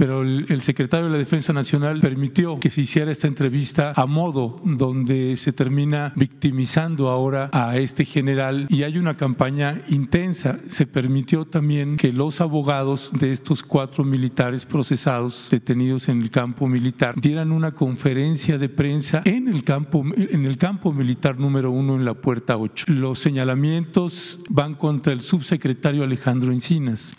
[0.00, 4.56] pero el, secretario de la Defensa Nacional permitió que se hiciera esta entrevista a modo
[4.64, 10.58] donde se termina victimizando ahora a este general y hay una campaña intensa.
[10.68, 16.66] Se permitió también que los abogados de estos cuatro militares procesados detenidos en el campo
[16.66, 21.96] militar dieran una conferencia de prensa en el campo, en el campo militar número uno
[21.96, 22.86] en la puerta 8.
[22.88, 27.14] Los señalamientos van contra el subsecretario Alejandro Encinas.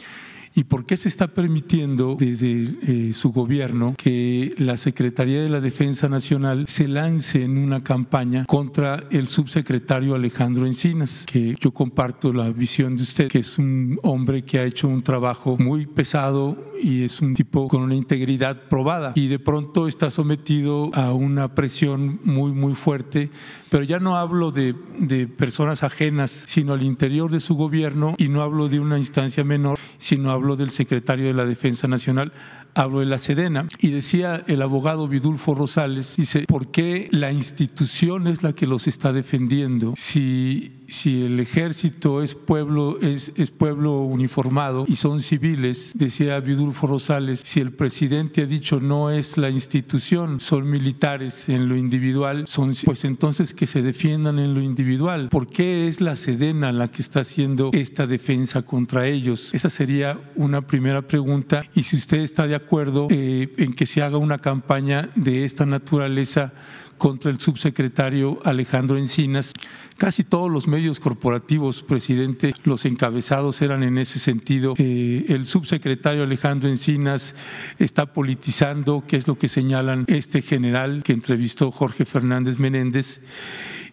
[0.53, 5.61] ¿Y por qué se está permitiendo desde eh, su gobierno que la Secretaría de la
[5.61, 11.25] Defensa Nacional se lance en una campaña contra el subsecretario Alejandro Encinas?
[11.25, 15.03] Que yo comparto la visión de usted, que es un hombre que ha hecho un
[15.03, 20.09] trabajo muy pesado y es un tipo con una integridad probada y de pronto está
[20.09, 23.29] sometido a una presión muy, muy fuerte
[23.71, 28.27] pero ya no hablo de, de, personas ajenas, sino al interior de su gobierno, y
[28.27, 32.33] no hablo de una instancia menor, sino hablo del secretario de la Defensa Nacional,
[32.73, 33.67] hablo de la Sedena.
[33.79, 38.87] Y decía el abogado Vidulfo Rosales, dice, ¿por qué la institución es la que los
[38.87, 39.93] está defendiendo?
[39.95, 46.87] Si si el ejército es pueblo, es, es, pueblo uniformado y son civiles, decía Vidulfo
[46.87, 52.47] Rosales, si el presidente ha dicho no es la institución, son militares en lo individual,
[52.47, 55.29] son, pues entonces que se defiendan en lo individual.
[55.29, 59.53] ¿Por qué es la Sedena la que está haciendo esta defensa contra ellos?
[59.53, 61.63] Esa sería una primera pregunta.
[61.73, 65.65] Y si usted está de acuerdo eh, en que se haga una campaña de esta
[65.65, 66.53] naturaleza,
[67.01, 69.53] contra el subsecretario Alejandro Encinas.
[69.97, 74.75] Casi todos los medios corporativos, presidente, los encabezados eran en ese sentido.
[74.77, 77.33] Eh, el subsecretario Alejandro Encinas
[77.79, 83.19] está politizando, que es lo que señalan este general que entrevistó Jorge Fernández Menéndez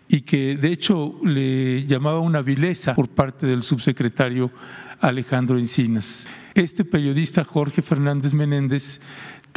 [0.07, 4.51] y que de hecho le llamaba una vileza por parte del subsecretario
[5.01, 6.29] Alejandro Encinas.
[6.55, 9.01] Este periodista Jorge Fernández Menéndez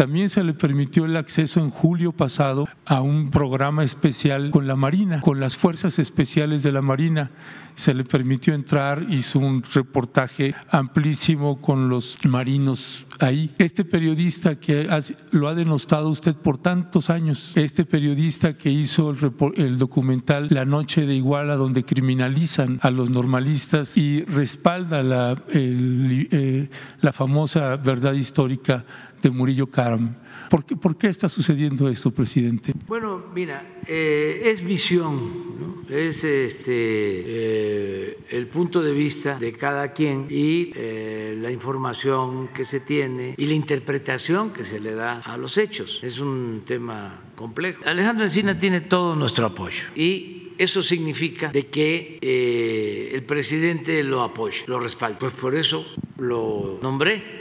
[0.02, 4.76] también se le permitió el acceso en julio pasado a un programa especial con la
[4.76, 7.30] Marina, con las fuerzas especiales de la Marina.
[7.76, 13.54] Se le permitió entrar, hizo un reportaje amplísimo con los marinos ahí.
[13.60, 14.90] Este periodista que
[15.30, 19.12] lo ha denostado usted por tantos años, este periodista que hizo
[19.56, 26.70] el, documental La Noche de Iguala, donde criminalizan a los normalistas y respalda la, eh,
[27.02, 28.84] la famosa verdad histórica
[29.22, 30.16] de Murillo Karam.
[30.50, 32.74] ¿Por qué, ¿Por qué, está sucediendo esto, presidente?
[32.88, 40.28] Bueno, mira, eh, es visión, es este, eh, el punto de vista de cada quien
[40.30, 45.38] y eh, la información que se tiene y la interpretación que se le da a
[45.38, 46.00] los hechos.
[46.02, 47.84] Es un tema complejo.
[47.86, 54.64] Alejandro Encina tiene todo nuestro apoyo y eso significa de que el presidente lo apoya,
[54.68, 55.18] lo respalda.
[55.18, 55.86] Pues por eso
[56.18, 57.41] lo nombré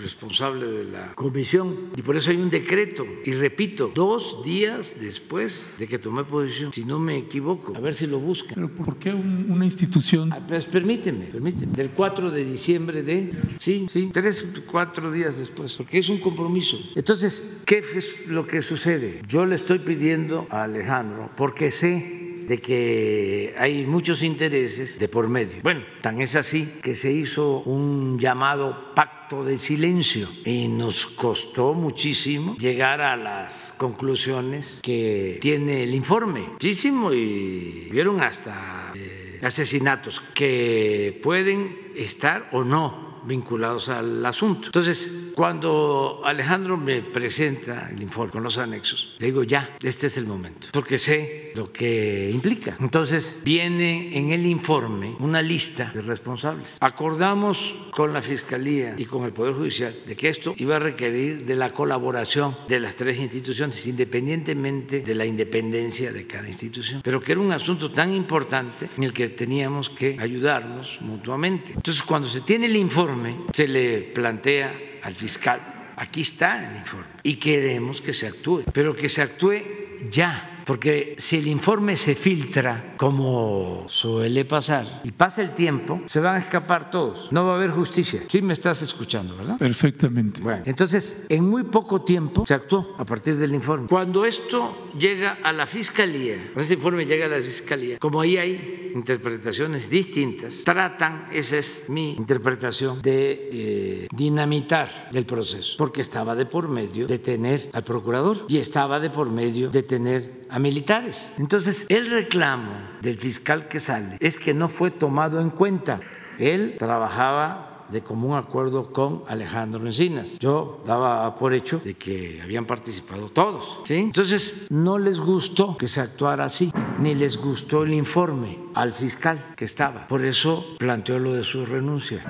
[0.00, 3.06] responsable de la comisión y por eso hay un decreto.
[3.24, 7.94] Y repito, dos días después de que tomé posición, si no me equivoco, a ver
[7.94, 8.54] si lo buscan.
[8.54, 10.32] ¿Pero por qué una institución?
[10.32, 11.72] Ah, pues permíteme, permíteme.
[11.72, 13.32] Del 4 de diciembre de...
[13.58, 16.78] Sí, sí, tres, cuatro días después, porque es un compromiso.
[16.94, 19.22] Entonces, ¿qué es lo que sucede?
[19.28, 22.19] Yo le estoy pidiendo a Alejandro, porque sé
[22.50, 25.62] de que hay muchos intereses de por medio.
[25.62, 31.74] Bueno, tan es así que se hizo un llamado pacto de silencio y nos costó
[31.74, 36.40] muchísimo llegar a las conclusiones que tiene el informe.
[36.40, 44.66] Muchísimo y vieron hasta eh, asesinatos que pueden estar o no vinculados al asunto.
[44.66, 50.16] Entonces, cuando Alejandro me presenta el informe con los anexos, le digo, ya, este es
[50.16, 52.76] el momento, porque sé lo que implica.
[52.80, 56.76] Entonces, viene en el informe una lista de responsables.
[56.80, 61.44] Acordamos con la Fiscalía y con el Poder Judicial de que esto iba a requerir
[61.44, 67.20] de la colaboración de las tres instituciones, independientemente de la independencia de cada institución, pero
[67.20, 71.72] que era un asunto tan importante en el que teníamos que ayudarnos mutuamente.
[71.74, 73.09] Entonces, cuando se tiene el informe,
[73.52, 78.94] se le plantea al fiscal, aquí está el informe, y queremos que se actúe, pero
[78.94, 79.62] que se actúe
[80.10, 86.20] ya porque si el informe se filtra, como suele pasar, y pasa el tiempo, se
[86.20, 87.30] van a escapar todos.
[87.32, 88.22] No va a haber justicia.
[88.28, 89.58] Sí me estás escuchando, ¿verdad?
[89.58, 90.40] Perfectamente.
[90.40, 93.88] Bueno, entonces, en muy poco tiempo se actuó a partir del informe.
[93.88, 98.92] Cuando esto llega a la fiscalía, ese informe llega a la fiscalía, como ahí hay
[98.94, 106.46] interpretaciones distintas, tratan, esa es mi interpretación, de eh, dinamitar el proceso, porque estaba de
[106.46, 111.30] por medio de tener al procurador y estaba de por medio de tener a militares.
[111.38, 116.00] Entonces, el reclamo del fiscal que sale es que no fue tomado en cuenta.
[116.38, 120.38] Él trabajaba de común acuerdo con Alejandro Encinas.
[120.38, 123.80] Yo daba por hecho de que habían participado todos.
[123.84, 123.94] ¿sí?
[123.94, 129.54] Entonces, no les gustó que se actuara así, ni les gustó el informe al fiscal
[129.56, 130.06] que estaba.
[130.08, 132.24] Por eso planteó lo de su renuncia.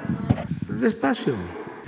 [0.69, 1.35] Despacio.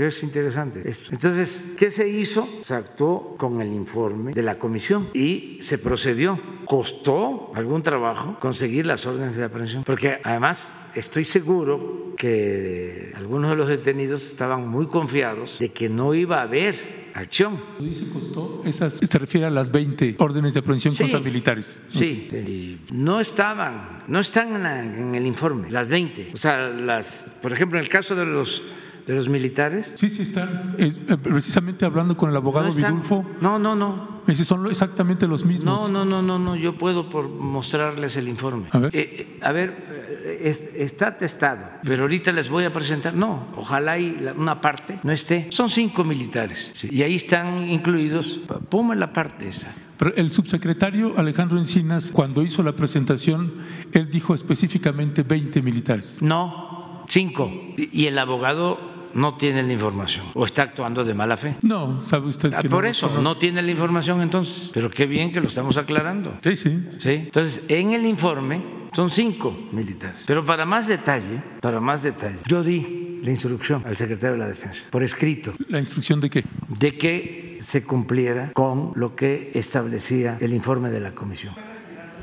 [0.07, 1.11] Es interesante esto.
[1.13, 2.49] Entonces, ¿qué se hizo?
[2.63, 6.41] Se actuó con el informe de la comisión y se procedió.
[6.67, 13.57] Costó algún trabajo conseguir las órdenes de aprehensión, porque además estoy seguro que algunos de
[13.57, 17.61] los detenidos estaban muy confiados de que no iba a haber acción.
[17.79, 21.03] Dice costó, esas se refiere a las 20 órdenes de aprehensión Sí.
[21.03, 21.81] contra militares.
[21.91, 26.31] Sí, y no estaban, no están en, la- en el informe, las 20.
[26.33, 28.63] O sea, las, por ejemplo, en el caso de los,
[29.07, 30.75] de los militares, Sí, sí están.
[30.79, 30.93] Eh,
[31.23, 32.75] precisamente hablando con el abogado no.
[32.75, 34.23] Vidulfo, No, no, no.
[34.29, 35.65] esos son exactamente los mismos.
[35.65, 38.69] No, no, no, no, no, yo puedo por mostrarles el informe.
[38.71, 38.91] A ver.
[38.97, 43.15] Eh, eh, a ver, es- está testado, pero ahorita les voy a presentar.
[43.15, 45.47] No, ojalá y la- una parte no esté.
[45.51, 48.41] Son cinco militares sí, y ahí están incluidos.
[48.69, 49.75] Ponme la parte esa.
[49.97, 53.53] Pero el subsecretario Alejandro Encinas, cuando hizo la presentación,
[53.93, 56.19] él dijo específicamente 20 militares.
[56.21, 57.51] No, cinco.
[57.77, 61.57] Y el abogado no tiene la información o está actuando de mala fe.
[61.63, 64.71] No, sabe usted Ah, que Por no eso, no tiene la información entonces.
[64.73, 66.39] Pero qué bien que lo estamos aclarando.
[66.43, 66.87] Sí, sí.
[66.99, 67.11] ¿sí?
[67.11, 70.23] Entonces, en el informe son cinco militares.
[70.27, 74.49] Pero para más detalle, para más detalle, yo di la instrucción al secretario de la
[74.49, 76.45] Defensa, por escrito, ¿La instrucción de qué?
[76.69, 81.55] de que se cumpliera con lo que establecía el informe de la comisión.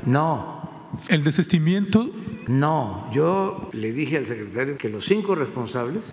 [0.04, 2.10] No, El desistimiento,
[2.50, 6.10] no, yo le dije al secretario que los cinco responsables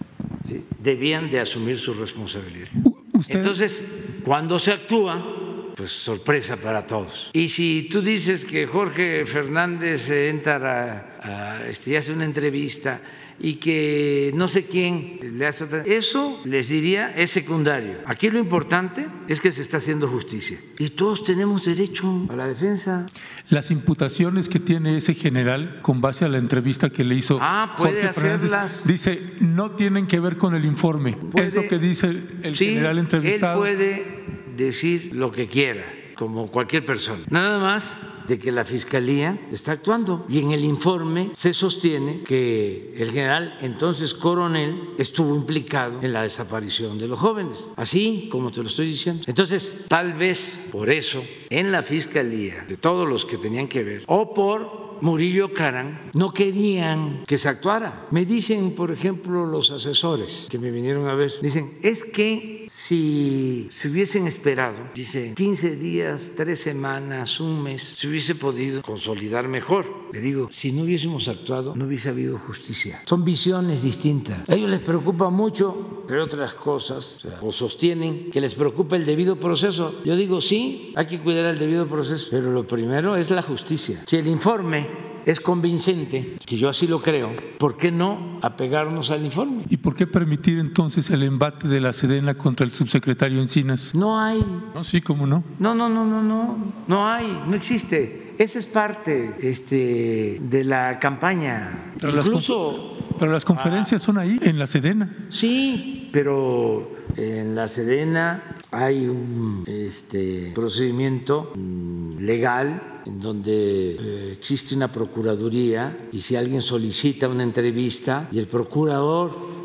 [0.48, 0.64] ¿sí?
[0.80, 2.68] debían de asumir su responsabilidad.
[3.14, 3.84] usted, Entonces,
[4.24, 7.32] cuando se actúa, pues sorpresa para todos.
[7.34, 13.02] Y si tú dices que Jorge Fernández entra a, a, este, y hace una entrevista
[13.40, 17.98] y que no sé quién le hace otra, eso les diría es secundario.
[18.06, 22.48] Aquí lo importante es que se está haciendo justicia y todos tenemos derecho a la
[22.48, 23.06] defensa.
[23.50, 27.76] las imputaciones que tiene ese general con base a la entrevista que le hizo Ah,
[27.78, 28.88] puede Jorge Fernández, hacerlas.
[28.88, 31.12] dice, no tienen que ver con el informe.
[31.12, 32.08] es lo Puede- que dice
[32.44, 33.66] el Sí, general entrevistado.
[33.66, 34.26] Él puede
[34.58, 35.86] decir lo que quiera,
[36.16, 37.24] como cualquier persona.
[37.30, 37.96] Nada más
[38.28, 43.58] de que la fiscalía está actuando y en el informe se sostiene que el general
[43.62, 48.88] entonces coronel estuvo implicado en la desaparición de los jóvenes, así como te lo estoy
[48.88, 49.24] diciendo.
[49.28, 54.04] Entonces, tal vez por eso en la fiscalía de todos los que tenían que ver
[54.08, 58.08] o por Murillo Caran no querían que se actuara.
[58.12, 63.68] Me dicen, por ejemplo, los asesores que me vinieron a ver, dicen, es que si
[63.70, 70.08] se hubiesen esperado, dice, 15 días, 3 semanas, un mes, se hubiese podido consolidar mejor.
[70.12, 73.02] Le digo, si no hubiésemos actuado, no hubiese habido justicia.
[73.06, 74.50] Son visiones distintas.
[74.50, 79.38] A ellos les preocupa mucho, entre otras cosas, o, sostienen que les preocupa el debido
[79.38, 80.02] proceso.
[80.06, 84.04] Yo digo, sí, hay que cuidar el debido proceso, pero lo primero es la justicia.
[84.06, 84.87] Si el informe
[85.28, 89.64] es convincente, que yo así lo creo, ¿por qué no apegarnos al informe?
[89.70, 93.94] ¿Y por qué permitir entonces el embate de la Sedena contra el subsecretario Encinas?
[93.94, 94.42] No hay,
[94.74, 95.44] No, sí, cómo no.
[95.60, 96.58] no, no, no, no, no,
[96.88, 98.36] no hay, no existe.
[98.38, 101.92] Esa es parte este, de la campaña.
[102.00, 105.14] Pero las Incluso, Pero las conferencias son ahí, en la Sedena.
[105.30, 114.76] sí, pero en la Sedena hay un este, procedimiento mm, legal en donde eh, existe
[114.76, 119.57] una procuraduría y si alguien solicita una entrevista y el procurador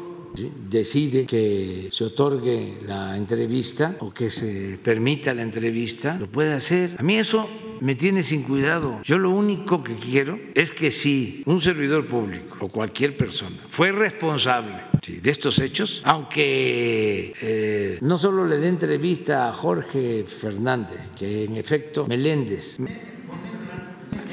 [0.69, 6.97] decide que se otorgue la entrevista o que se permita la entrevista, lo puede hacer.
[6.99, 7.49] A mí eso
[7.81, 9.01] me tiene sin cuidado.
[9.03, 13.91] Yo lo único que quiero es que si un servidor público o cualquier persona fue
[13.91, 14.77] responsable
[15.07, 21.57] de estos hechos, aunque eh, no solo le dé entrevista a Jorge Fernández, que en
[21.57, 22.79] efecto Meléndez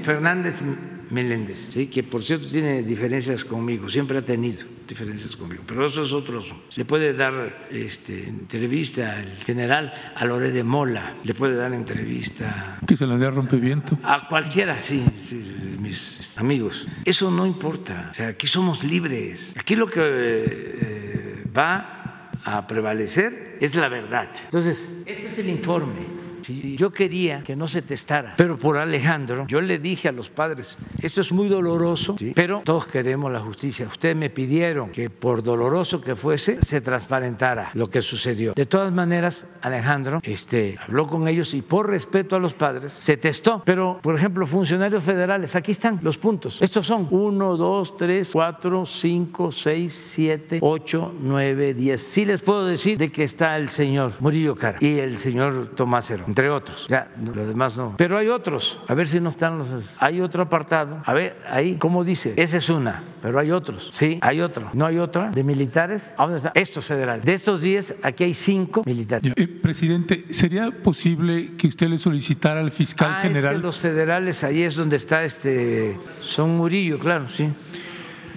[0.03, 0.61] Fernández
[1.09, 1.87] Meléndez, ¿sí?
[1.87, 6.43] que por cierto tiene diferencias conmigo, siempre ha tenido diferencias conmigo, pero eso es otro.
[6.69, 12.79] Se puede dar este, entrevista al general, a Loré de Mola, le puede dar entrevista.
[12.87, 13.97] Que se la dé a rompeviento.
[14.03, 16.87] A cualquiera, sí, sí, de mis amigos.
[17.05, 19.53] Eso no importa, o sea, aquí somos libres.
[19.57, 24.29] Aquí lo que eh, va a prevalecer es la verdad.
[24.45, 26.18] Entonces, este es el informe.
[26.43, 30.29] Sí, Yo quería que no se testara, pero por Alejandro, yo le dije a los
[30.29, 32.33] padres, esto es muy doloroso, ¿sí?
[32.35, 33.87] pero todos queremos la justicia.
[33.87, 38.53] Ustedes me pidieron que por doloroso que fuese, se transparentara lo que sucedió.
[38.53, 43.17] De todas maneras, Alejandro este, habló con ellos y por respeto a los padres, se
[43.17, 43.61] testó.
[43.65, 46.61] Pero, por ejemplo, funcionarios federales, aquí están los puntos.
[46.61, 52.01] Estos son 1, 2, 3, 4, 5, 6, 7, 8, 9, 10.
[52.01, 56.09] Sí les puedo decir de que está el señor Murillo Cara y el señor Tomás
[56.09, 56.85] Herón entre otros.
[56.87, 57.95] Ya, los demás no.
[57.97, 58.79] Pero hay otros.
[58.87, 59.97] A ver si no están los.
[59.97, 61.01] Hay otro apartado.
[61.03, 62.35] A ver, ahí, ¿cómo dice?
[62.37, 63.89] Esa es una, pero hay otros.
[63.91, 64.69] Sí, hay otro.
[64.73, 65.31] ¿No hay otra?
[65.31, 66.13] ¿De militares?
[66.19, 66.51] ¿A dónde está?
[66.53, 67.25] Estos federales.
[67.25, 69.33] De estos 10, aquí hay 5 militares.
[69.35, 73.55] Eh, presidente, ¿sería posible que usted le solicitara al fiscal ah, general?
[73.55, 75.97] Es que los federales, ahí es donde está este.
[76.21, 77.49] Son Murillo, claro, sí.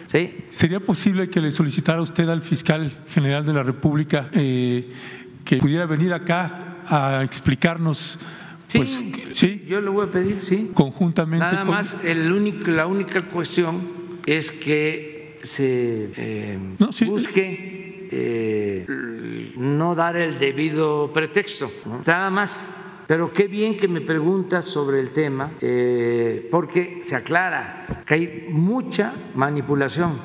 [0.07, 0.45] ¿Sí?
[0.49, 4.91] ¿Sería posible que le solicitara usted al fiscal general de la República eh,
[5.45, 8.19] que pudiera venir acá a explicarnos?
[8.69, 9.01] Sí, Pues,
[9.33, 10.71] sí, yo le voy a pedir, sí.
[10.75, 11.45] conjuntamente.
[11.45, 13.87] Nada con- más, el único, la única cuestión
[14.25, 17.05] es que se eh, No, sí.
[17.05, 18.87] busque eh,
[19.57, 21.71] no dar el debido pretexto.
[21.85, 22.01] ¿no?
[22.07, 22.73] Nada más.
[23.07, 28.47] Pero qué bien que me preguntas sobre el tema, eh, porque se aclara que hay
[28.51, 30.19] mucha manipulación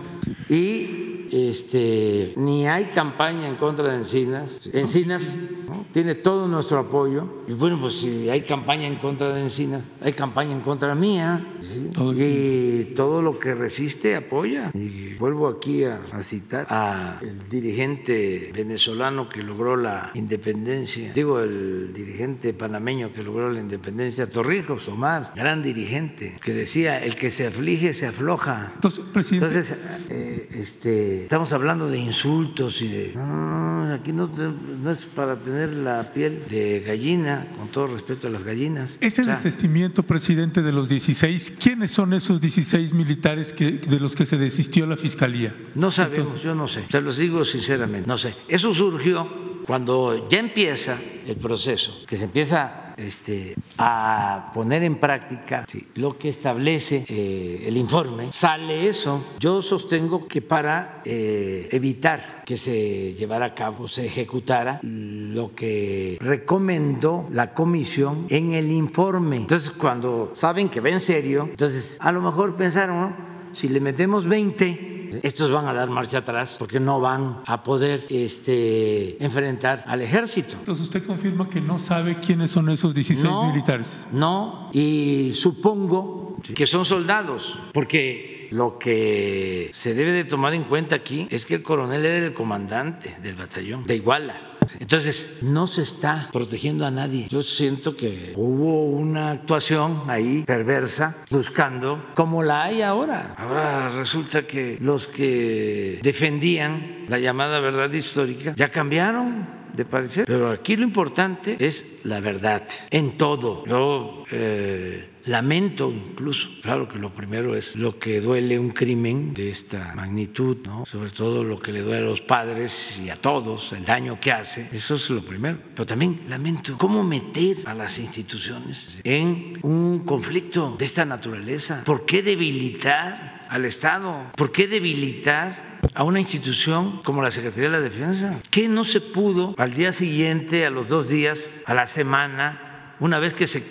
[0.49, 4.69] y este, ni hay campaña en contra de Encinas.
[4.73, 5.37] Encinas
[5.67, 5.85] ¿no?
[5.91, 7.43] tiene todo nuestro apoyo.
[7.47, 11.45] Y bueno, pues si hay campaña en contra de Encinas, hay campaña en contra mía.
[11.59, 11.91] ¿sí?
[12.15, 14.71] Y todo lo que resiste apoya.
[14.73, 21.39] Y vuelvo aquí a, a citar a el dirigente venezolano que logró la independencia, digo
[21.39, 27.29] el dirigente panameño que logró la independencia, Torrijos Omar, gran dirigente, que decía, el que
[27.29, 28.71] se aflige se afloja.
[28.75, 29.79] Entonces, presidente, Entonces,
[30.17, 33.11] eh, este, estamos hablando de insultos y de...
[33.15, 37.87] No, no, no, aquí no, no es para tener la piel de gallina, con todo
[37.87, 38.97] respeto a las gallinas.
[38.99, 43.99] ese O sea, desistimiento, presidente, de los 16, ¿quiénes son esos 16 militares que, de
[43.99, 45.55] los que se desistió la fiscalía?
[45.75, 48.35] No sabemos, Entonces- yo no sé, se los digo sinceramente, no sé.
[48.47, 49.27] Eso surgió
[49.65, 55.65] cuando ya empieza el proceso, que se empieza este, a poner en práctica
[55.95, 59.23] lo que establece eh, el informe, sale eso.
[59.39, 66.17] Yo sostengo que para eh, evitar que se llevara a cabo, se ejecutara lo que
[66.19, 69.37] recomendó la comisión en el informe.
[69.37, 73.37] Entonces, cuando saben que va en serio, entonces a lo mejor pensaron.
[73.53, 78.05] Si le metemos 20, estos van a dar marcha atrás porque no van a poder
[78.09, 80.55] este, enfrentar al ejército.
[80.59, 84.07] Entonces, usted confirma que no sabe quiénes son esos 16 No, militares.
[84.11, 90.95] No, y supongo que son soldados, porque lo que se debe de tomar en cuenta
[90.95, 94.46] aquí es que el coronel era el comandante del batallón de Iguala.
[94.79, 97.27] Entonces, no se está protegiendo a nadie.
[97.29, 103.35] Yo siento que hubo una actuación ahí perversa buscando como la hay ahora.
[103.37, 110.25] Ahora resulta que los que defendían la llamada verdad histórica ya cambiaron de parecer.
[110.25, 113.65] Pero aquí lo importante es la verdad, en todo.
[113.65, 119.49] Yo eh, lamento incluso, claro que lo primero es lo que duele un crimen de
[119.49, 120.85] esta magnitud, ¿no?
[120.85, 124.31] sobre todo lo que le duele a los padres y a todos, el daño que
[124.31, 125.59] hace, eso es lo primero.
[125.75, 131.83] Pero también lamento cómo meter a las instituciones en un conflicto de esta naturaleza.
[131.85, 134.31] ¿Por qué debilitar al Estado?
[134.35, 138.39] ¿Por qué debilitar a una institución como la Secretaría de la Defensa.
[138.51, 143.19] ¿Qué no se pudo al día siguiente, a los dos días, a la semana, una
[143.19, 143.63] vez que se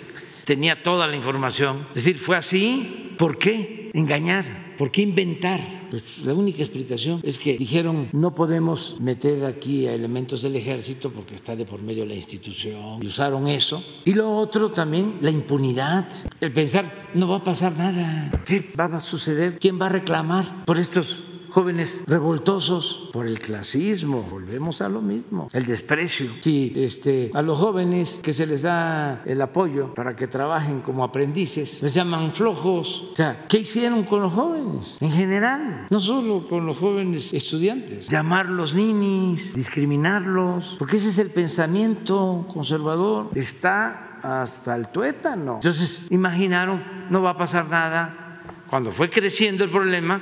[0.47, 1.87] tenía toda la información?
[1.89, 3.13] Es decir, fue así.
[3.17, 4.75] ¿Por qué engañar?
[4.77, 5.87] ¿Por qué inventar?
[5.89, 11.11] Pues la única explicación es que dijeron no podemos meter aquí a elementos del ejército
[11.11, 13.83] porque está de por medio la institución y usaron eso.
[14.05, 16.07] Y lo otro también, la impunidad,
[16.39, 19.59] el pensar no va a pasar nada, ¿qué va a suceder?
[19.59, 21.23] ¿Quién va a reclamar por estos
[21.57, 26.29] jóvenes revoltosos por el clasismo, volvemos a lo mismo, el desprecio.
[26.41, 31.03] Si este, a los jóvenes que se les da el apoyo para que trabajen como
[31.03, 33.07] aprendices, les llaman flojos.
[33.11, 34.97] O sea, ¿qué hicieron con los jóvenes?
[34.99, 38.07] En general, no solo con los jóvenes estudiantes.
[38.07, 43.31] Llamarlos ninis, discriminarlos, porque ese es el pensamiento conservador.
[43.33, 45.55] Está hasta el tuétano.
[45.55, 50.21] Entonces, imaginaron, no va a pasar nada cuando fue creciendo el problema,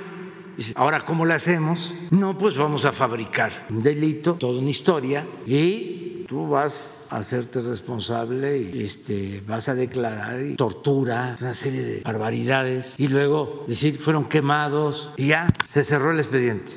[0.76, 1.94] ahora ¿cómo lo hacemos?
[2.12, 7.62] No, pues vamos a fabricar un delito, toda una historia, y tú vas a hacerte
[7.62, 14.00] responsable y este, vas a declarar y tortura, una serie de barbaridades, y luego decir
[14.00, 16.76] fueron quemados y ya se cerró el expediente.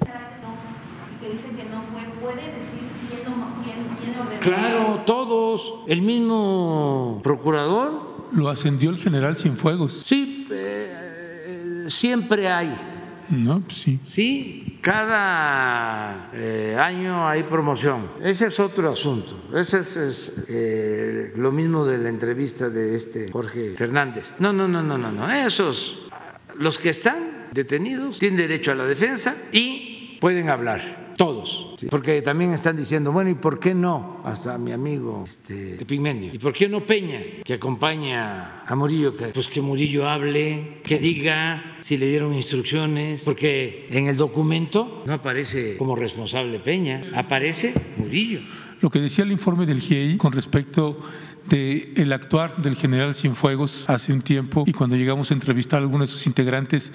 [4.41, 10.03] Claro, todos, el mismo procurador Lo ascendió el general Cienfuegos.
[10.05, 12.75] Sí, eh, siempre hay,
[13.31, 14.01] No, pues sí.
[14.05, 18.11] sí, cada eh, año hay promoción.
[18.23, 19.37] Ese es otro asunto.
[19.55, 24.31] Ese es, es, eh, lo mismo de la entrevista de este Jorge Fernández.
[24.39, 25.31] No, no, no, no, no, no.
[25.31, 26.09] Esos,
[26.59, 31.08] los que están detenidos, tienen derecho a la defensa y pueden hablar.
[31.19, 34.21] Todos, Sí, porque también están diciendo, bueno, ¿y por qué no?
[34.25, 36.33] Hasta mi amigo este, Epigmenio.
[36.33, 39.17] ¿Y por qué no Peña, que acompaña a Murillo?
[39.17, 45.03] Que, pues que Murillo hable, que diga si le dieron instrucciones, porque en el documento
[45.07, 48.41] no aparece como responsable Peña, aparece Murillo.
[48.81, 51.01] Lo que decía el informe del GIEI con respecto
[51.49, 55.83] de el actuar del general Cienfuegos hace un tiempo y cuando llegamos a entrevistar a
[55.83, 56.93] algunos de sus integrantes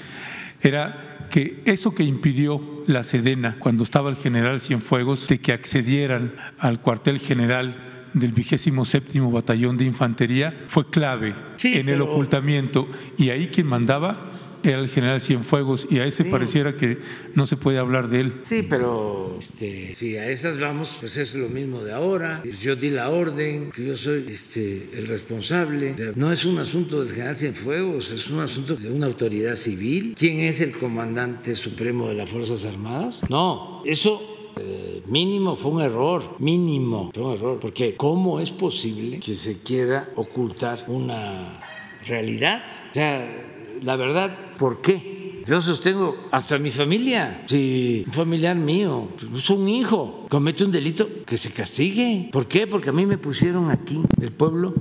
[0.62, 6.36] era que eso que impidió la Sedena cuando estaba el general Cienfuegos de que accedieran
[6.60, 12.12] al cuartel general del vigésimo séptimo batallón de infantería fue clave Sí, en el pero-
[12.12, 12.88] ocultamiento.
[13.18, 14.24] Y ahí quien mandaba
[14.64, 16.98] era el general Cienfuegos y a ese pareciera que
[17.36, 18.34] no se puede hablar de él.
[18.44, 22.44] Sí, pero este, si a esas vamos, pues es lo mismo de ahora.
[22.62, 25.96] Yo di la orden, que yo soy este, el responsable.
[26.16, 30.16] No es un asunto del general Cienfuegos, es un asunto de una autoridad civil.
[30.18, 33.22] ¿Quién es el comandante supremo de las Fuerzas Armadas?
[33.30, 39.20] No, eso eh, mínimo fue un error, mínimo fue un error, porque ¿cómo es posible
[39.20, 41.60] que se quiera ocultar una
[42.06, 42.64] realidad?
[42.92, 43.53] O sea,
[43.84, 45.44] la verdad, ¿por qué?
[45.46, 47.44] Yo sostengo hasta mi familia.
[47.48, 52.30] Si un familiar mío, pues un hijo, comete un delito, que se castigue.
[52.32, 52.66] ¿Por qué?
[52.66, 54.74] Porque a mí me pusieron aquí, del pueblo,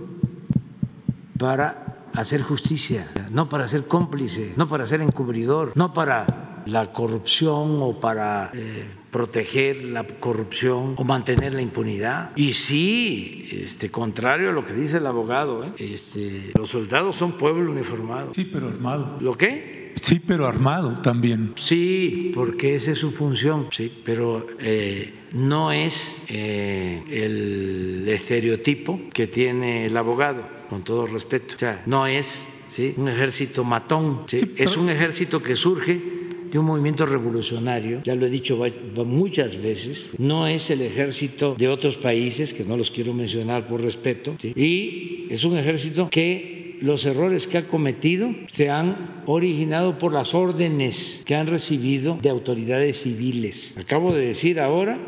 [1.39, 7.79] para hacer justicia, no para ser cómplice, no para ser encubridor, no para la corrupción
[7.83, 12.30] o para eh, proteger la corrupción o mantener la impunidad.
[12.34, 15.72] Y sí, este, contrario a lo que dice el abogado, ¿eh?
[15.78, 18.32] este, los soldados son pueblo uniformado.
[18.32, 19.18] Sí, pero armado.
[19.20, 19.93] ¿Lo qué?
[20.01, 21.52] Sí, pero armado también.
[21.56, 29.26] Sí, porque esa es su función, sí, pero eh, no es eh, el estereotipo que
[29.26, 31.55] tiene el abogado, con todo respeto.
[31.55, 32.94] O sea, no es ¿sí?
[32.97, 34.40] un ejército matón, ¿sí?
[34.40, 36.22] Sí, pero- es un ejército que surge
[36.53, 38.59] de un movimiento revolucionario, ya lo he dicho
[39.07, 43.81] muchas veces, no es el ejército de otros países, que no los quiero mencionar por
[43.81, 44.53] respeto, ¿sí?
[44.55, 50.35] y es un ejército que los errores que ha cometido se han originado por las
[50.35, 53.79] órdenes que han recibido de autoridades civiles.
[53.79, 54.99] Acabo de decir ahora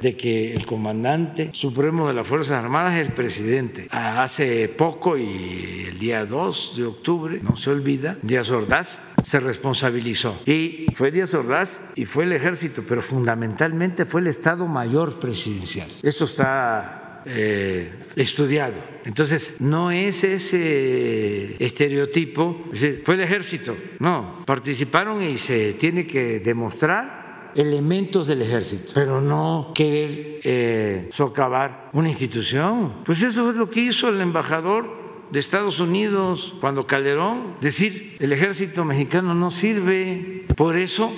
[0.00, 3.86] de que el comandante supremo de las Fuerzas Armadas es el presidente.
[3.90, 10.40] Hace poco y el día 2 de octubre, no se olvida, Díaz Ordaz se responsabilizó.
[10.46, 15.88] Y fue Díaz Ordaz y fue el ejército, pero fundamentalmente fue el Estado Mayor Presidencial.
[16.02, 18.74] Esto está eh, estudiado.
[19.04, 23.76] Entonces, no es ese estereotipo, es fue el ejército.
[23.98, 31.90] No, participaron y se tiene que demostrar elementos del ejército, pero no querer eh, socavar
[31.92, 33.02] una institución.
[33.04, 34.99] Pues eso es lo que hizo el embajador
[35.30, 41.12] de Estados Unidos cuando Calderón, decir, el ejército mexicano no sirve, por eso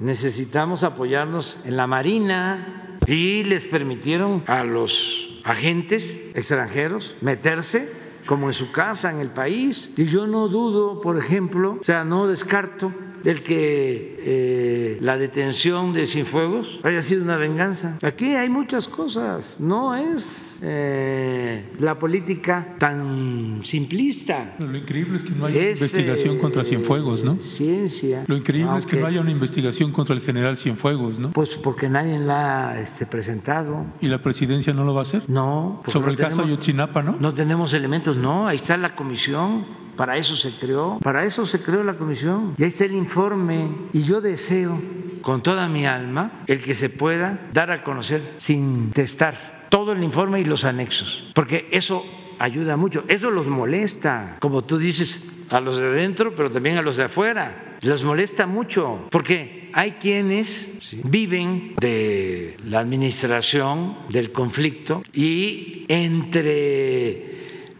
[0.00, 7.90] necesitamos apoyarnos en la Marina y les permitieron a los agentes extranjeros meterse
[8.26, 9.94] como en su casa, en el país.
[9.96, 12.92] Y yo no dudo, por ejemplo, o sea, no descarto
[13.24, 17.98] el que eh, la detención de Cienfuegos haya sido una venganza.
[18.02, 24.56] Aquí hay muchas cosas, no es eh, la política tan simplista.
[24.58, 27.36] Lo increíble es que no haya Es, investigación eh, contra Cienfuegos, ¿no?
[27.40, 28.24] Ciencia.
[28.26, 31.30] Lo increíble es que no haya una investigación contra el general Cienfuegos, ¿no?
[31.32, 33.86] Pues porque nadie la ha este, presentado.
[34.00, 35.22] Y la presidencia no lo va a hacer.
[35.28, 35.82] No.
[35.86, 37.16] Sobre no el caso tenemos- Ayotzinapa, ¿no?
[37.18, 38.46] No tenemos elementos, no.
[38.48, 39.87] Ahí está la comisión.
[39.98, 41.00] Para eso se creó.
[41.02, 42.54] Para eso se creó la comisión.
[42.56, 43.68] Y ahí está el informe.
[43.92, 44.80] Y yo deseo
[45.22, 50.04] con toda mi alma el que se pueda dar a conocer sin testar todo el
[50.04, 51.24] informe y los anexos.
[51.34, 52.06] Porque eso
[52.38, 53.02] ayuda mucho.
[53.08, 54.36] Eso los molesta.
[54.38, 55.20] Como tú dices,
[55.50, 57.76] a los de dentro, pero también a los de afuera.
[57.80, 59.08] Los molesta mucho.
[59.10, 67.37] Porque hay quienes viven de la administración del conflicto y entre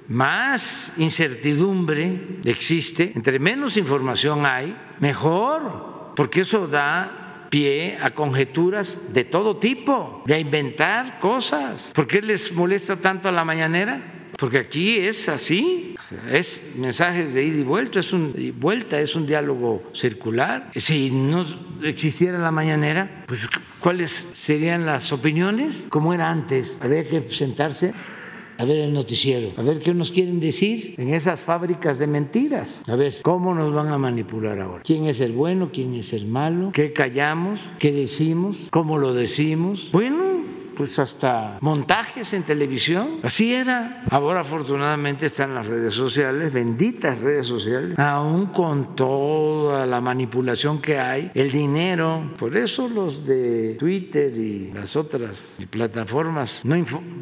[0.09, 9.25] más incertidumbre existe, entre menos información hay, mejor, porque eso da pie a conjeturas de
[9.25, 11.93] todo tipo, a inventar cosas.
[11.95, 14.15] ¿Por qué les molesta tanto a la mañanera?
[14.39, 15.97] Porque aquí es así,
[16.31, 20.71] es mensajes de ida y vuelta, es un y vuelta, es un diálogo circular.
[20.77, 21.45] Si no
[21.83, 23.49] existiera la mañanera, pues
[23.81, 25.87] ¿cuáles serían las opiniones?
[25.89, 27.95] Como era antes, había que sentarse
[28.59, 32.83] a ver el noticiero, a ver qué nos quieren decir en esas fábricas de mentiras.
[32.89, 34.83] A ver, ¿cómo nos van a manipular ahora?
[34.85, 35.71] ¿Quién es el bueno?
[35.73, 36.73] ¿Quién es el malo?
[36.73, 37.61] ¿Qué callamos?
[37.79, 38.67] ¿Qué decimos?
[38.71, 39.89] ¿Cómo lo decimos?
[39.93, 40.28] Bueno,
[40.79, 43.19] pues hasta montajes en televisión.
[43.25, 44.05] Así era.
[44.11, 50.97] Ahora afortunadamente están las redes sociales, benditas redes sociales, aún con toda la manipulación que
[50.97, 52.31] hay, el dinero.
[52.39, 56.77] Por eso los de Twitter y las otras plataformas no,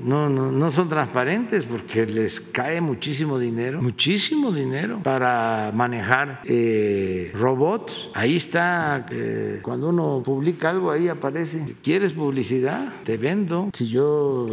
[0.04, 8.10] no, no, son transparentes porque les cae muchísimo dinero, muchísimo dinero para manejar eh, robots.
[8.12, 12.92] Ahí está, eh, cuando uno publica algo, ahí aparece, ¿quieres publicidad?
[13.04, 14.47] Te vendo si yo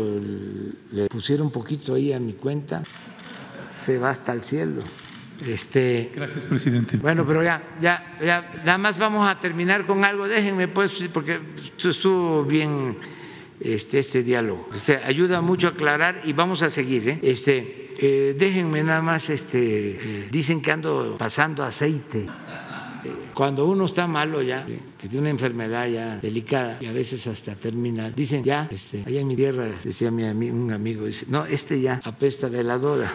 [0.92, 2.84] le pusiera un poquito ahí a mi cuenta,
[3.54, 4.84] se va hasta el cielo.
[5.46, 6.98] Este, Gracias, presidente.
[6.98, 10.28] Bueno, pero ya, ya, ya, nada más vamos a terminar con algo.
[10.28, 11.40] Déjenme, pues, porque
[11.78, 12.98] estuvo bien
[13.60, 14.70] este, este diálogo.
[14.74, 17.10] Este, ayuda mucho a aclarar y vamos a seguir.
[17.10, 17.20] ¿eh?
[17.22, 22.28] Este, eh, déjenme nada más, este, eh, dicen que ando pasando aceite.
[23.34, 27.56] Cuando uno está malo ya, que tiene una enfermedad ya delicada y a veces hasta
[27.56, 31.82] terminal, dicen ya, este, allá en mi tierra, decía mi un amigo, dice, no, este
[31.82, 33.14] ya apesta veladora.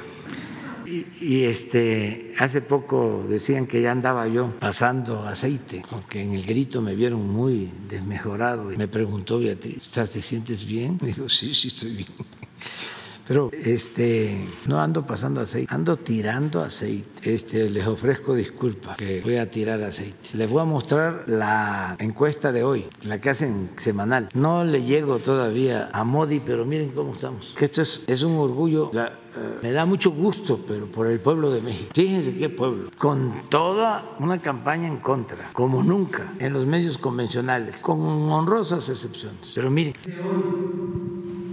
[0.87, 6.47] Y, y, este hace poco decían que ya andaba yo pasando aceite, aunque en el
[6.47, 10.99] grito me vieron muy desmejorado y me preguntó Beatriz, ¿te sientes bien?
[11.03, 12.09] Digo, sí, sí estoy bien.
[13.29, 17.35] Pero este, no ando pasando aceite, ando tirando aceite.
[17.35, 20.31] Este, les ofrezco disculpas que voy a tirar aceite.
[20.33, 24.31] Les voy a mostrar la encuesta de hoy, la que hacen semanal.
[24.33, 27.55] No le llego todavía a Modi, pero miren cómo estamos.
[27.55, 28.91] Que esto es, es un orgullo.
[28.95, 31.91] Eh, me da mucho gusto, pero por el pueblo de México.
[31.95, 32.89] Fíjense qué pueblo.
[32.97, 39.53] Con toda una campaña en contra, como nunca, en los medios convencionales, con honrosas excepciones.
[39.55, 39.95] Pero miren.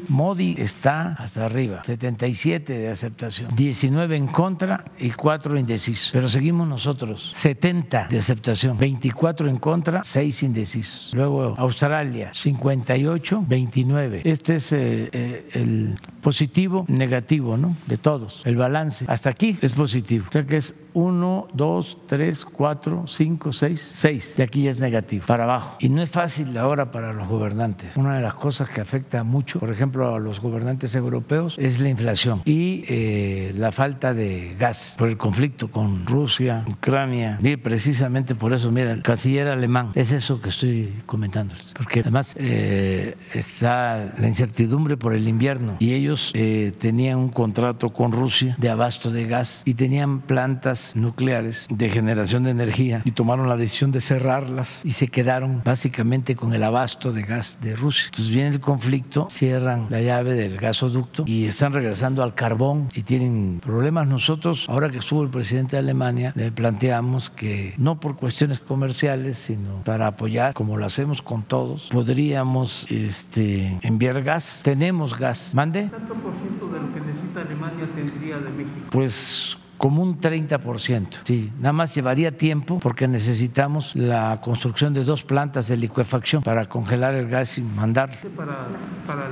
[0.09, 6.11] Modi está hasta arriba, 77 de aceptación, 19 en contra y 4 indecisos.
[6.11, 11.11] Pero seguimos nosotros, 70 de aceptación, 24 en contra, 6 indecisos.
[11.13, 14.21] Luego Australia, 58, 29.
[14.23, 17.77] Este es eh, eh, el positivo, negativo, ¿no?
[17.85, 18.41] De todos.
[18.45, 20.25] El balance hasta aquí es positivo.
[20.27, 24.37] O sea que es 1, 2, 3, 4, 5, 6, 6.
[24.37, 25.75] De aquí es negativo, para abajo.
[25.79, 27.95] Y no es fácil ahora para los gobernantes.
[27.95, 31.89] Una de las cosas que afecta mucho, por ejemplo, a los gobernantes europeos es la
[31.89, 37.39] inflación y eh, la falta de gas por el conflicto con Rusia, Ucrania.
[37.41, 41.53] Y precisamente por eso, mira, el canciller alemán, es eso que estoy comentando.
[41.75, 47.91] Porque además eh, está la incertidumbre por el invierno y ellos eh, tenían un contrato
[47.93, 53.11] con Rusia de abasto de gas y tenían plantas nucleares de generación de energía y
[53.11, 57.75] tomaron la decisión de cerrarlas y se quedaron básicamente con el abasto de gas de
[57.75, 58.05] Rusia.
[58.07, 63.03] Entonces viene el conflicto, cierran la llave del gasoducto y están regresando al carbón y
[63.03, 64.07] tienen problemas.
[64.07, 69.37] Nosotros, ahora que estuvo el presidente de Alemania, le planteamos que no por cuestiones comerciales,
[69.37, 74.61] sino para apoyar, como lo hacemos con todos, podríamos este, enviar gas.
[74.63, 75.51] Tenemos gas.
[75.53, 75.87] ¿Mande?
[75.89, 78.87] ¿Cuánto por ciento de lo que necesita Alemania tendría de México?
[78.91, 81.07] Pues como un 30%.
[81.23, 86.67] Sí, nada más llevaría tiempo porque necesitamos la construcción de dos plantas de licuefacción para
[86.67, 88.19] congelar el gas y mandar.
[88.35, 88.67] Para,
[89.07, 89.29] para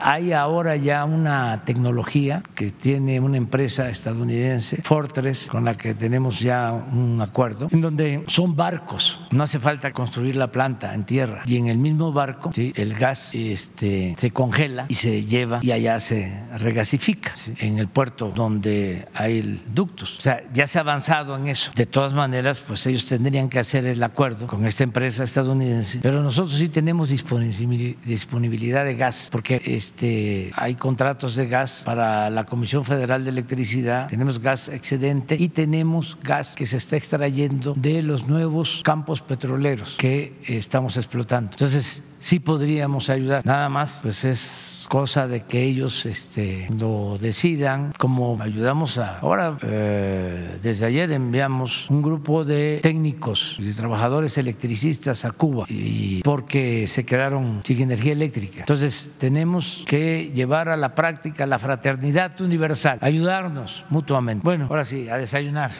[0.00, 6.40] hay ahora ya una tecnología que tiene una empresa estadounidense, Fortress, con la que tenemos
[6.40, 9.20] ya un acuerdo, en donde son barcos.
[9.30, 12.72] No hace falta construir la planta en tierra y en el mismo barco ¿sí?
[12.76, 18.32] el gas este, se congela y se lleva y allá se regasifica en el puerto
[18.34, 20.18] donde hay ductos.
[20.18, 21.70] O sea, ya se ha avanzado en eso.
[21.74, 26.00] De todas maneras, pues ellos tendrían que hacer el acuerdo con esta empresa estadounidense.
[26.02, 32.44] Pero nosotros sí tenemos disponibilidad de gas, porque este, hay contratos de gas para la
[32.44, 38.02] Comisión Federal de Electricidad, tenemos gas excedente y tenemos gas que se está extrayendo de
[38.02, 41.50] los nuevos campos petroleros que estamos explotando.
[41.52, 43.44] Entonces, sí podríamos ayudar.
[43.44, 49.18] Nada más, pues es cosa de que ellos este, lo decidan, como ayudamos a...
[49.18, 56.22] Ahora, eh, desde ayer enviamos un grupo de técnicos y trabajadores electricistas a Cuba y
[56.22, 58.60] porque se quedaron sin energía eléctrica.
[58.60, 64.44] Entonces, tenemos que llevar a la práctica la fraternidad universal, ayudarnos mutuamente.
[64.44, 65.70] Bueno, ahora sí, a desayunar.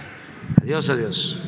[0.62, 1.40] Adiós, adiós.